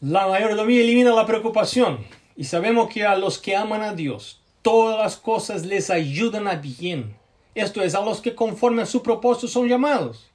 [0.00, 1.98] La mayordomía elimina la preocupación.
[2.36, 6.54] Y sabemos que a los que aman a Dios, todas las cosas les ayudan a
[6.54, 7.21] bien.
[7.54, 10.28] Esto es, a los que conforme a su propósito son llamados.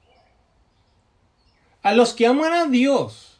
[1.82, 3.38] A los que aman a Dios,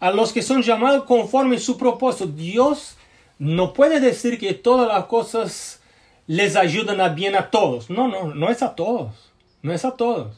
[0.00, 2.96] a los que son llamados conforme a su propósito, Dios
[3.38, 5.80] no puede decir que todas las cosas
[6.26, 7.90] les ayudan a bien a todos.
[7.90, 9.32] No, no, no es a todos.
[9.62, 10.36] No es a todos.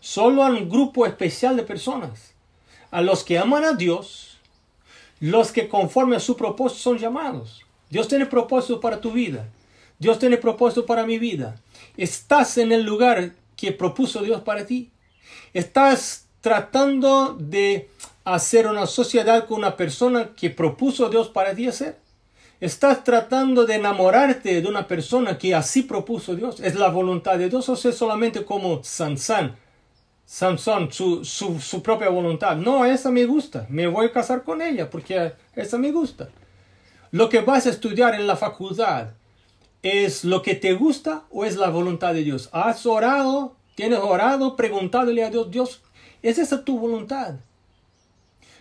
[0.00, 2.34] Solo a un grupo especial de personas.
[2.90, 4.38] A los que aman a Dios,
[5.20, 7.64] los que conforme a su propósito son llamados.
[7.90, 9.48] Dios tiene propósito para tu vida.
[9.98, 11.60] Dios tiene propósito para mi vida.
[11.98, 14.90] Estás en el lugar que propuso Dios para ti.
[15.52, 17.90] Estás tratando de
[18.24, 21.98] hacer una sociedad con una persona que propuso Dios para ti hacer.
[22.60, 26.60] Estás tratando de enamorarte de una persona que así propuso Dios.
[26.60, 29.56] Es la voluntad de Dios o es solamente como Sansán
[30.24, 32.54] Samson, su, su, propia voluntad.
[32.54, 36.28] No, esa me gusta, me voy a casar con ella porque esa me gusta.
[37.10, 39.08] Lo que vas a estudiar en la facultad
[39.82, 42.48] es lo que te gusta o es la voluntad de Dios.
[42.52, 45.82] Has orado, tienes orado, preguntándole a Dios, Dios,
[46.22, 47.36] ¿es esa tu voluntad?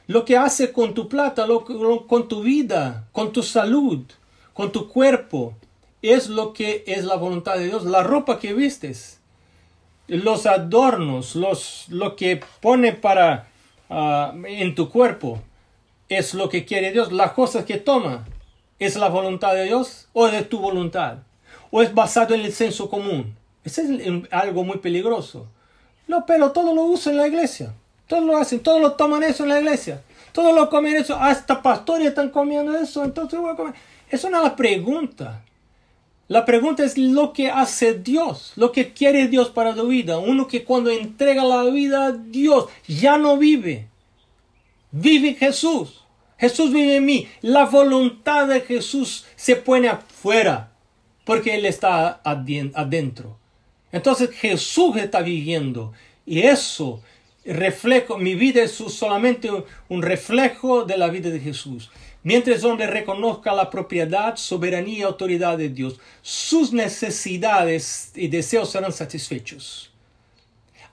[0.08, 1.66] Lo que hace con tu plata, lo,
[2.08, 4.06] con tu vida, con tu salud,
[4.54, 5.54] con tu cuerpo,
[6.02, 7.84] es lo que es la voluntad de Dios.
[7.84, 9.20] La ropa que vistes
[10.08, 13.50] los adornos, los, lo que pone para
[13.90, 15.42] ah, en tu cuerpo,
[16.08, 17.12] es lo que quiere Dios.
[17.12, 18.26] Las cosas que toma,
[18.80, 21.20] ¿es la voluntad de Dios o de tu voluntad?
[21.72, 23.36] ¿O es basado en el senso común?
[23.64, 25.48] Eso es algo muy peligroso.
[26.08, 27.74] No, pero todo lo usan en la iglesia.
[28.08, 30.02] Todos lo hacen, todos lo toman eso en la iglesia.
[30.32, 31.16] Todos lo comen eso.
[31.16, 33.74] Hasta pastores están comiendo eso, entonces voy a comer.
[34.10, 35.44] Eso no es la pregunta.
[36.30, 40.18] La pregunta es lo que hace Dios, lo que quiere Dios para tu vida.
[40.18, 43.88] Uno que cuando entrega la vida a Dios ya no vive.
[44.92, 46.04] Vive Jesús.
[46.38, 47.28] Jesús vive en mí.
[47.42, 50.72] La voluntad de Jesús se pone afuera
[51.26, 53.38] porque Él está adentro.
[53.92, 55.94] Entonces Jesús está viviendo
[56.26, 57.02] y eso
[57.46, 59.50] reflejo, mi vida es solamente
[59.88, 61.90] un reflejo de la vida de Jesús.
[62.24, 68.92] Mientras hombre reconozca la propiedad, soberanía y autoridad de Dios, sus necesidades y deseos serán
[68.92, 69.94] satisfechos.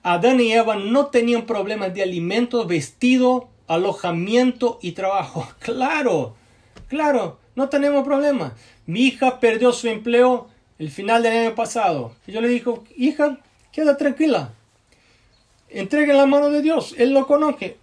[0.01, 5.47] Adán y Eva no tenían problemas de alimento, vestido, alojamiento y trabajo.
[5.59, 6.35] Claro,
[6.87, 8.53] claro, no tenemos problemas.
[8.85, 10.47] Mi hija perdió su empleo
[10.77, 12.13] el final del año pasado.
[12.27, 13.39] Yo le dije, hija,
[13.71, 14.53] queda tranquila.
[15.69, 16.93] Entregue en la mano de Dios.
[16.97, 17.77] Él lo conoce.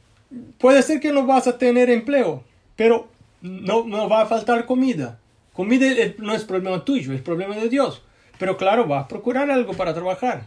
[0.58, 2.42] Puede ser que no vas a tener empleo,
[2.76, 3.08] pero
[3.40, 5.18] no, no va a faltar comida.
[5.52, 5.86] Comida
[6.18, 8.02] no es problema tuyo, es problema de Dios.
[8.38, 10.46] Pero claro, va a procurar algo para trabajar.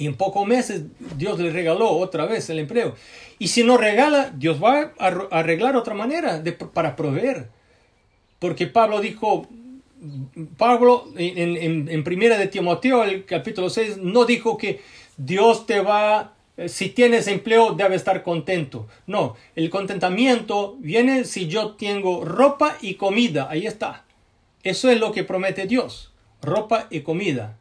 [0.00, 0.82] Y en pocos meses
[1.16, 2.96] Dios le regaló otra vez el empleo.
[3.38, 6.42] Y si no regala, Dios va a arreglar otra manera
[6.72, 7.48] para proveer.
[8.38, 9.46] Porque Pablo dijo,
[10.56, 14.80] Pablo en, en, en primera de Timoteo, el capítulo 6, no dijo que
[15.16, 18.86] Dios te va eh, si tienes empleo, debe estar contento.
[19.06, 23.48] No, el contentamiento viene si yo tengo ropa y comida.
[23.50, 24.04] Ahí está.
[24.62, 26.12] Eso es lo que promete Dios.
[26.42, 27.56] Ropa y comida.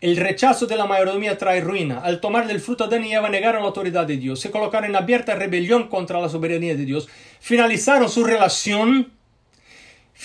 [0.00, 2.00] El rechazo de la mayordomía trae ruina.
[2.00, 4.40] Al tomar del fruto de Eva negaron la autoridad de Dios.
[4.40, 7.08] Se colocaron en abierta rebelión contra la soberanía de Dios.
[7.40, 9.12] Finalizaron su relación.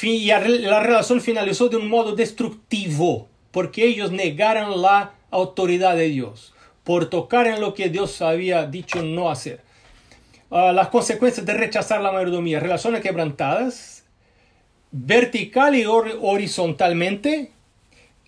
[0.02, 3.30] Y la relación finalizó de un modo destructivo.
[3.52, 6.54] Porque ellos negaron la autoridad de Dios
[6.84, 9.62] por tocar en lo que Dios había dicho no hacer.
[10.50, 14.04] Ah, las consecuencias de rechazar la mayordomía, relaciones quebrantadas,
[14.92, 17.54] vertical y horizontalmente,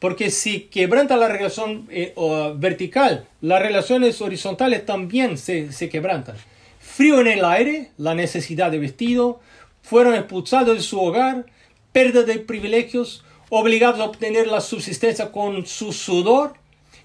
[0.04, 2.14] porque si quebranta la relación eh,
[2.58, 6.36] vertical, las relaciones horizontales también se, se quebrantan.
[6.78, 9.40] Frío en el aire, la necesidad de vestido,
[9.82, 11.46] fueron expulsados de su hogar,
[11.94, 16.56] pérdida de privilegios, obligados a obtener la subsistencia con su sudor,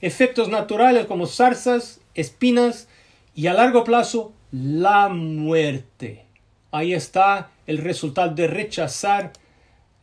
[0.01, 2.88] efectos naturales como zarzas, espinas
[3.32, 6.24] y a largo plazo la muerte.
[6.72, 9.34] Ahí está el resultado de rechazar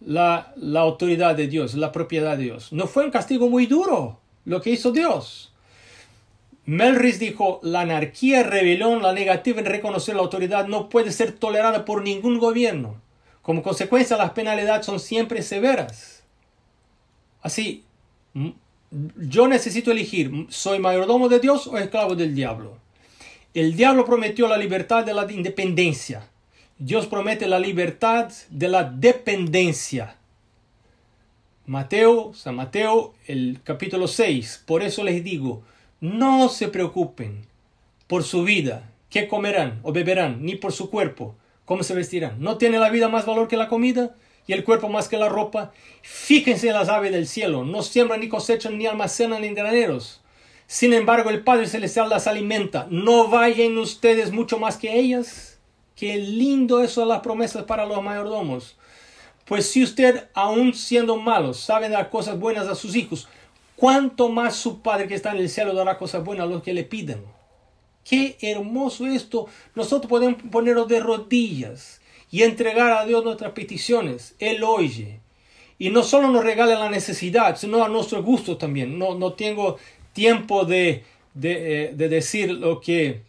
[0.05, 2.71] la, autoridad de Dios, la propiedad de Dios.
[2.71, 5.51] No fue un castigo muy duro lo que hizo Dios.
[6.65, 11.85] Melris dijo, la anarquía, rebelión, la negativa en reconocer la autoridad no puede ser tolerada
[11.85, 13.01] por ningún gobierno.
[13.41, 16.23] Como consecuencia, las penalidades son siempre severas.
[17.41, 17.83] Así,
[18.91, 22.77] yo necesito elegir, ¿soy mayordomo de Dios o esclavo del diablo?
[23.53, 26.27] El diablo prometió la libertad de la independencia.
[26.77, 30.17] Dios promete la libertad de la dependencia.
[31.65, 34.63] Mateo, San Mateo, el capítulo 6.
[34.65, 35.63] Por eso les digo,
[36.01, 37.45] no se preocupen
[38.07, 42.41] por su vida, qué comerán o beberán, ni por su cuerpo, cómo se vestirán.
[42.41, 44.15] ¿No tiene la vida más valor que la comida?
[44.47, 45.71] y el cuerpo más que la ropa.
[46.01, 50.21] Fíjense en las aves del cielo, no siembran ni cosechan ni almacenan en graneros.
[50.67, 52.87] Sin embargo, el Padre Celestial las alimenta.
[52.89, 55.54] ¿No vayan ustedes mucho más que ellas?
[55.95, 58.75] Qué lindo eso de las promesas para los mayordomos.
[59.45, 63.27] Pues si usted, aun siendo malo, sabe dar cosas buenas a sus hijos,
[63.75, 66.73] ¿cuánto más su Padre que está en el cielo dará cosas buenas a los que
[66.73, 67.23] le piden?
[68.03, 69.47] Qué hermoso esto.
[69.73, 74.35] Nosotros podemos ponernos de rodillas y entregar a Dios nuestras peticiones.
[74.39, 75.19] Él oye.
[75.77, 78.97] Y no solo nos regala la necesidad, sino a nuestro gusto también.
[78.97, 79.77] No, no tengo
[80.13, 83.21] tiempo de, de, eh, decir lo que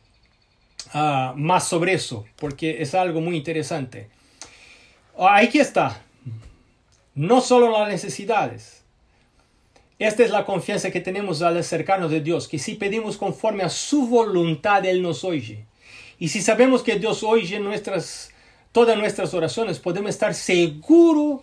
[0.93, 4.09] ah, más sobre eso, porque es algo muy interesante.
[5.19, 6.03] Aquí está.
[7.15, 8.83] No solo las necesidades.
[9.99, 13.71] Esta es la confianza que tenemos al acercarnos de Dios, que si pedimos conforme a
[13.71, 15.65] su voluntad, Él nos oye.
[16.19, 18.31] Y si sabemos que Dios oye nuestras
[18.77, 21.41] todas nuestras oraciones, podemos estar seguros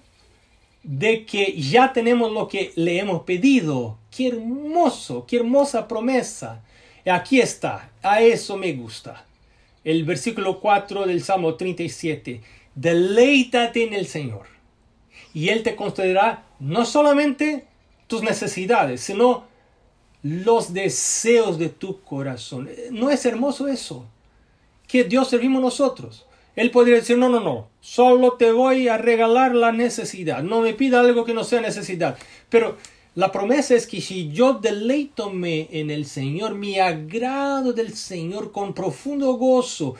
[0.83, 3.97] de que ya tenemos lo que le hemos pedido.
[4.15, 6.61] Qué hermoso, qué hermosa promesa.
[7.11, 9.25] Aquí está, a eso me gusta.
[9.83, 12.41] El versículo 4 del Salmo 37.
[12.75, 14.47] Deleítate en el Señor.
[15.33, 17.65] Y Él te concederá no solamente
[18.07, 19.45] tus necesidades, sino
[20.21, 22.69] los deseos de tu corazón.
[22.91, 24.05] ¿No es hermoso eso?
[24.87, 26.25] Que Dios servimos nosotros.
[26.55, 30.73] Él podría decir, no, no, no, solo te voy a regalar la necesidad, no me
[30.73, 32.17] pida algo que no sea necesidad.
[32.49, 32.77] Pero
[33.15, 38.73] la promesa es que si yo deleítome en el Señor, mi agrado del Señor con
[38.73, 39.95] profundo gozo,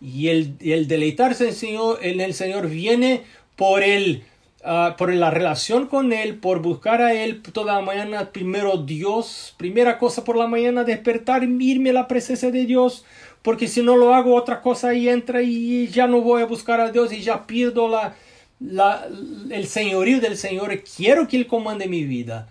[0.00, 3.22] y el, el deleitarse en el, Señor, en el Señor viene
[3.54, 4.24] por el,
[4.64, 9.54] ah, por la relación con Él, por buscar a Él toda la mañana, primero Dios,
[9.56, 13.04] primera cosa por la mañana, despertar, irme a la presencia de Dios,
[13.42, 16.80] porque si no lo hago otra cosa y entra y ya no voy a buscar
[16.80, 18.16] a Dios y ya pierdo la,
[18.58, 19.06] la,
[19.50, 22.48] el señorío del Señor, quiero que Él comande mi vida.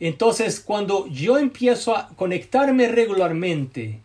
[0.00, 4.00] Entonces, cuando yo empiezo a conectarme regularmente,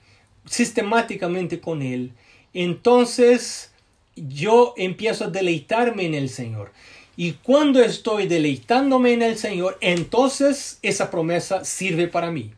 [0.45, 2.11] sistemáticamente con Él,
[2.53, 3.71] entonces
[4.15, 6.71] yo empiezo a deleitarme en el Señor.
[7.17, 12.51] Y cuando estoy deleitándome en el Señor, entonces esa promesa sirve para mí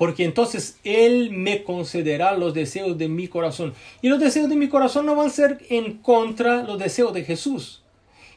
[0.00, 3.74] porque entonces Él me concederá los deseos de mi corazón.
[4.00, 7.22] Y los deseos de mi corazón no van a ser en contra los deseos de
[7.22, 7.82] Jesús.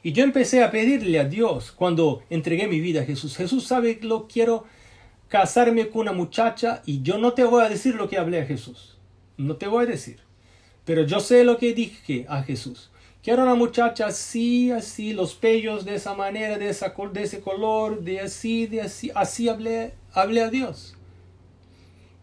[0.04, 3.38] Y yo empecé a pedirle a Dios cuando entregué mi vida a Jesús.
[3.38, 4.66] Jesús sabe que lo quiero
[5.30, 8.46] casarme con una muchacha y yo no te voy a decir lo que hablé a
[8.46, 8.98] Jesús.
[9.38, 10.20] No te voy a decir.
[10.84, 12.92] Pero yo sé lo que dije a Jesús.
[13.24, 18.04] Quiero una muchacha así, así, los pellos de esa manera, de, esa, de ese color,
[18.04, 19.10] de así, de así.
[19.16, 20.98] Así hablé, hablé a Dios.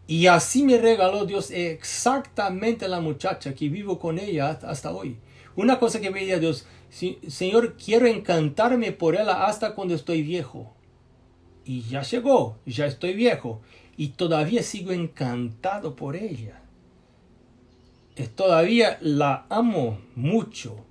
[0.05, 5.17] Y así me regaló Dios exactamente la muchacha que vivo con ella hasta hoy.
[5.55, 10.75] Una cosa que veía Dios, Sí, Señor, quiero encantarme por ella hasta cuando estoy viejo.
[11.63, 13.61] Y ya llegó, ya estoy viejo
[13.95, 16.61] y todavía sigo encantado por ella.
[18.17, 20.85] Es, todavía la amo mucho.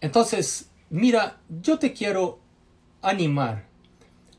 [0.00, 2.38] Entonces, mira, yo te quiero
[3.02, 3.66] animar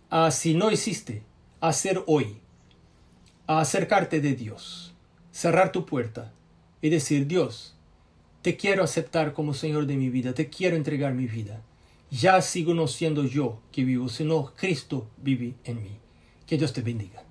[0.09, 1.23] a, si no hiciste,
[1.59, 2.39] a hacer hoy,
[3.45, 4.95] a acercarte de Dios,
[5.31, 6.31] cerrar tu puerta
[6.81, 7.75] y decir, Dios,
[8.41, 11.61] te quiero aceptar como Señor de mi vida, te quiero entregar mi vida.
[12.09, 15.97] Ya sigo no siendo yo que vivo, sino Cristo vive en mí.
[16.45, 17.23] Que Dios te bendiga.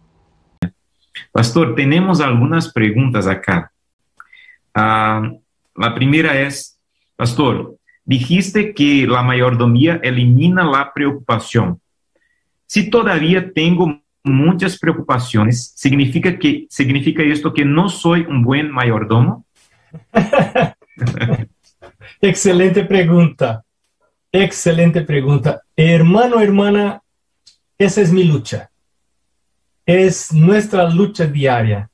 [1.32, 3.70] Pastor, tenemos algunas preguntas acá.
[4.74, 5.38] Uh,
[5.76, 6.78] la primera es,
[7.16, 11.80] Pastor, dijiste que la mayordomía elimina la preocupación.
[12.66, 19.44] Si todavía tengo muchas preocupaciones, ¿significa, que, ¿significa esto que no soy un buen mayordomo?
[22.20, 23.64] Excelente pregunta.
[24.32, 25.62] Excelente pregunta.
[25.74, 27.02] Hermano, hermana,
[27.78, 28.70] esa es mi lucha.
[29.84, 31.90] Es nuestra lucha diaria.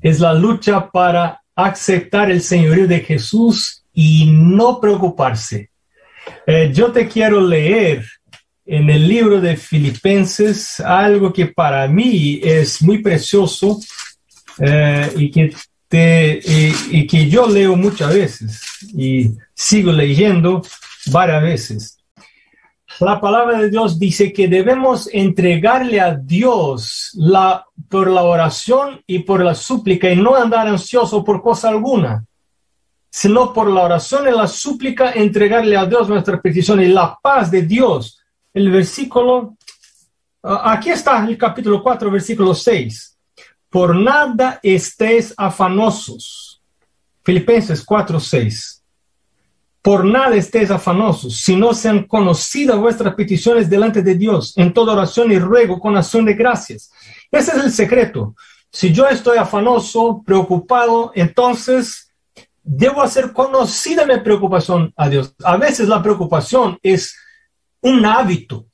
[0.00, 5.70] Es la lucha para aceptar el señorío de Jesús y no preocuparse.
[6.46, 8.04] Eh, yo te quiero leer
[8.64, 13.80] en el libro de Filipenses algo que para mí es muy precioso
[14.58, 15.52] eh, y que
[15.92, 18.62] y, que yo leo muchas veces
[18.94, 20.62] y sigo leyendo
[21.06, 21.96] varias veces.
[23.00, 29.20] La palabra de Dios dice que debemos entregarle a Dios la, por la oración y
[29.20, 32.24] por la súplica y no andar ansioso por cosa alguna,
[33.10, 37.50] sino por la oración y la súplica entregarle a Dios nuestra petición y la paz
[37.50, 38.20] de Dios.
[38.52, 39.56] El versículo,
[40.42, 43.09] ah, aquí está el capítulo 4, versículo 6
[43.70, 46.60] por nada estéis afanosos.
[47.22, 48.82] Filipenses 4:6.
[49.80, 55.32] Por nada estéis afanosos, sino sean conocidas vuestras peticiones delante de Dios, en toda oración
[55.32, 56.90] y ruego con acción de gracias.
[57.30, 58.34] Ese es el secreto.
[58.70, 62.12] Si yo estoy afanoso, preocupado, entonces
[62.62, 65.34] debo hacer conocida mi preocupación a Dios.
[65.44, 67.16] A veces la preocupación es
[67.80, 68.66] un hábito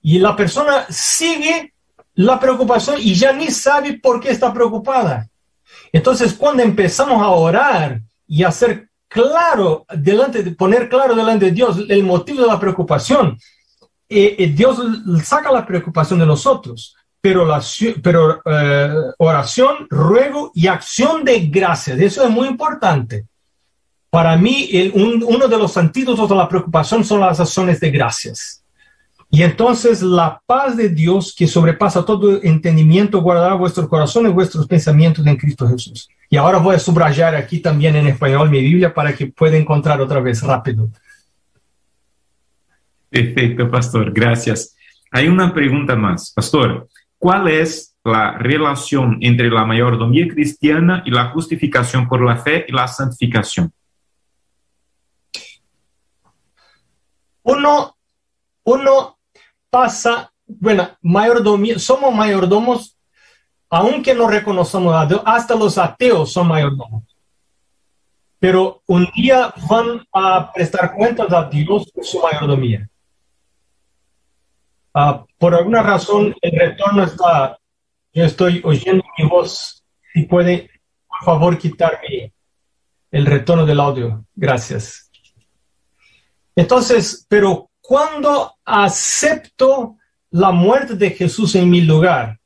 [0.00, 1.73] y la persona sigue
[2.14, 5.28] la preocupación y ya ni sabe por qué está preocupada.
[5.92, 11.52] Entonces, cuando empezamos a orar y a hacer claro delante de poner claro delante de
[11.52, 13.38] Dios el motivo de la preocupación,
[14.08, 14.78] eh, eh, Dios
[15.24, 16.96] saca la preocupación de nosotros.
[17.20, 17.62] Pero, la,
[18.02, 23.26] pero eh, oración, ruego y acción de gracias, eso es muy importante.
[24.10, 28.63] Para mí, uno de los antídotos de la preocupación son las acciones de gracias.
[29.34, 34.64] Y entonces la paz de Dios que sobrepasa todo entendimiento guardará vuestro corazón y vuestros
[34.64, 36.08] pensamientos en Cristo Jesús.
[36.30, 40.00] Y ahora voy a subrayar aquí también en español mi Biblia para que pueda encontrar
[40.00, 40.88] otra vez rápido.
[43.10, 44.12] Perfecto, pastor.
[44.12, 44.76] Gracias.
[45.10, 46.30] Hay una pregunta más.
[46.30, 46.86] Pastor,
[47.18, 52.72] ¿cuál es la relación entre la mayordomía cristiana y la justificación por la fe y
[52.72, 53.72] la santificación?
[57.42, 57.96] Uno,
[58.62, 59.13] uno
[59.74, 62.96] pasa, bueno, mayordomía, somos mayordomos,
[63.68, 67.02] aunque no reconocemos a Dios, hasta los ateos son mayordomos.
[68.38, 72.88] Pero un día van a prestar cuentas a Dios por su mayordomía.
[74.94, 77.58] Uh, por alguna razón el retorno está,
[78.12, 79.84] yo estoy oyendo mi voz.
[80.12, 80.70] Si puede,
[81.08, 82.32] por favor, quitarme
[83.10, 84.24] el retorno del audio.
[84.36, 85.10] Gracias.
[86.54, 89.98] Entonces, pero cuando acepto
[90.30, 92.40] la muerte de Jesús en mi lugar.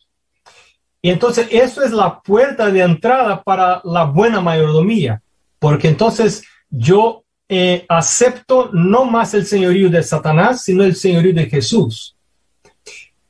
[1.00, 5.22] Y entonces eso es la puerta de entrada para la buena mayordomía,
[5.60, 11.46] porque entonces yo eh, acepto no más el señorío de Satanás, sino el señorío de
[11.46, 12.16] Jesús.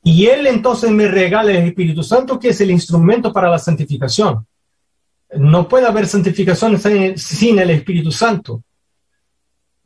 [0.01, 4.47] Y Él entonces me regala el Espíritu Santo, que es el instrumento para la santificación.
[5.37, 6.79] No puede haber santificación
[7.17, 8.63] sin el Espíritu Santo.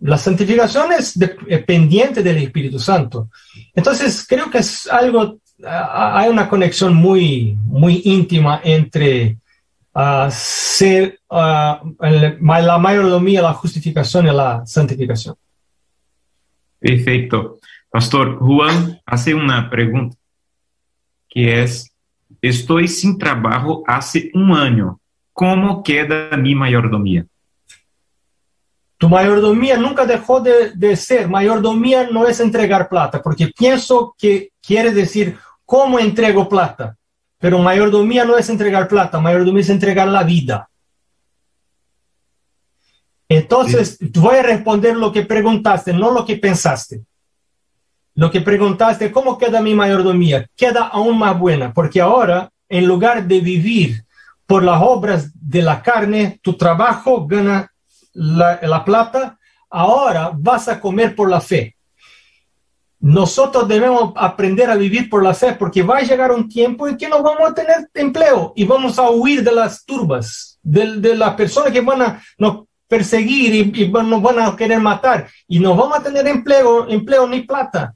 [0.04, 3.30] La santificación es dependiente del Espíritu Santo.
[3.74, 9.38] Entonces, creo que es algo, hay una conexión muy, muy íntima entre
[9.96, 15.36] uh, ser, uh, la mayordomía, la justificación y la santificación.
[16.80, 17.60] Perfecto.
[17.90, 20.18] Pastor, Juan hace una pregunta
[21.30, 21.90] que es,
[22.42, 25.00] estoy sin trabajo hace un año.
[25.32, 27.26] ¿Cómo queda mi mayordomía?
[29.04, 31.28] Tu mayordomía nunca dejó de, ser.
[31.28, 36.96] Mayordomía no es entregar plata, porque pienso que quiere decir cómo entrego plata.
[37.38, 40.70] Pero mayordomía no es entregar plata, mayordomía es entregar la vida.
[43.28, 47.04] Entonces, voy a responder lo que preguntaste, no lo que pensaste.
[48.16, 50.48] Lo que preguntaste, ¿cómo queda mi mayordomía?
[50.56, 54.06] Queda aún más buena, porque ahora, en lugar de vivir
[54.46, 57.73] por las obras de la carne, tu trabajo gana
[58.14, 59.40] la, la plata,
[59.70, 61.76] ahora vas a comer por la fe.
[63.00, 66.96] Nosotros debemos aprender a vivir por la fe porque va a llegar un tiempo en
[66.96, 71.16] que no vamos a tener empleo y vamos a huir de las turbas, de, de
[71.16, 75.60] las personas que van a nos perseguir y, y, nos van a querer matar y
[75.60, 77.94] no vamos a tener empleo, empleo ni plata.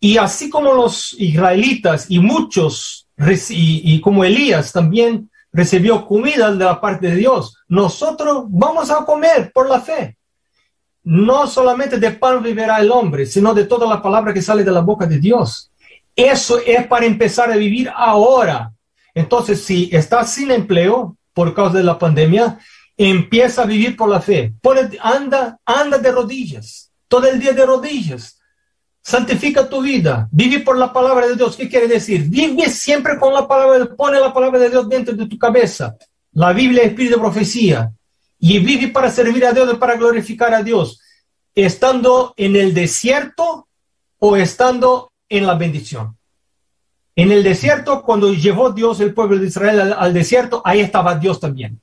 [0.00, 3.08] Y así como los israelitas y muchos,
[3.50, 9.50] y como Elías también recibió comida de la parte de Dios, nosotros vamos a comer
[9.52, 10.16] por la fe
[11.06, 14.72] no solamente de pan vivirá el hombre, sino de toda la palabra que sale de
[14.72, 15.70] la boca de Dios.
[16.16, 18.72] Eso es para empezar a vivir ahora.
[19.14, 22.58] Entonces, si estás sin empleo por causa de la pandemia,
[22.96, 24.52] empieza a vivir por la fe.
[25.00, 28.35] Anda, anda de rodillas, todo el día de rodillas.
[29.06, 31.54] Santifica tu vida, vive por la palabra de Dios.
[31.54, 32.22] ¿Qué quiere decir?
[32.22, 35.96] Vive siempre con la palabra, pone la palabra de Dios dentro de tu cabeza.
[36.32, 37.92] La Biblia es espíritu de profecía
[38.40, 41.00] y vive para servir a Dios y para glorificar a Dios,
[41.54, 43.68] estando en el desierto
[44.18, 46.16] o estando en la bendición.
[47.14, 51.14] En el desierto, cuando llevó Dios el pueblo de Israel al, al desierto, ahí estaba
[51.14, 51.80] Dios también.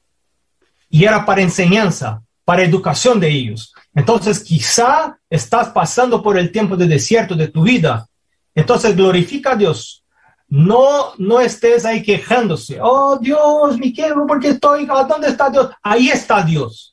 [0.89, 3.73] Y era para enseñanza, para educación de ellos.
[3.95, 8.07] Entonces, quizá estás pasando por el tiempo de desierto de tu vida.
[8.55, 10.03] Entonces, glorifica a Dios,
[10.47, 12.79] no, no estés ahí quejándose.
[12.81, 14.85] Oh Dios, mi quiero porque estoy.
[14.85, 15.71] ¿Dónde está Dios?
[15.81, 16.92] Ahí está Dios.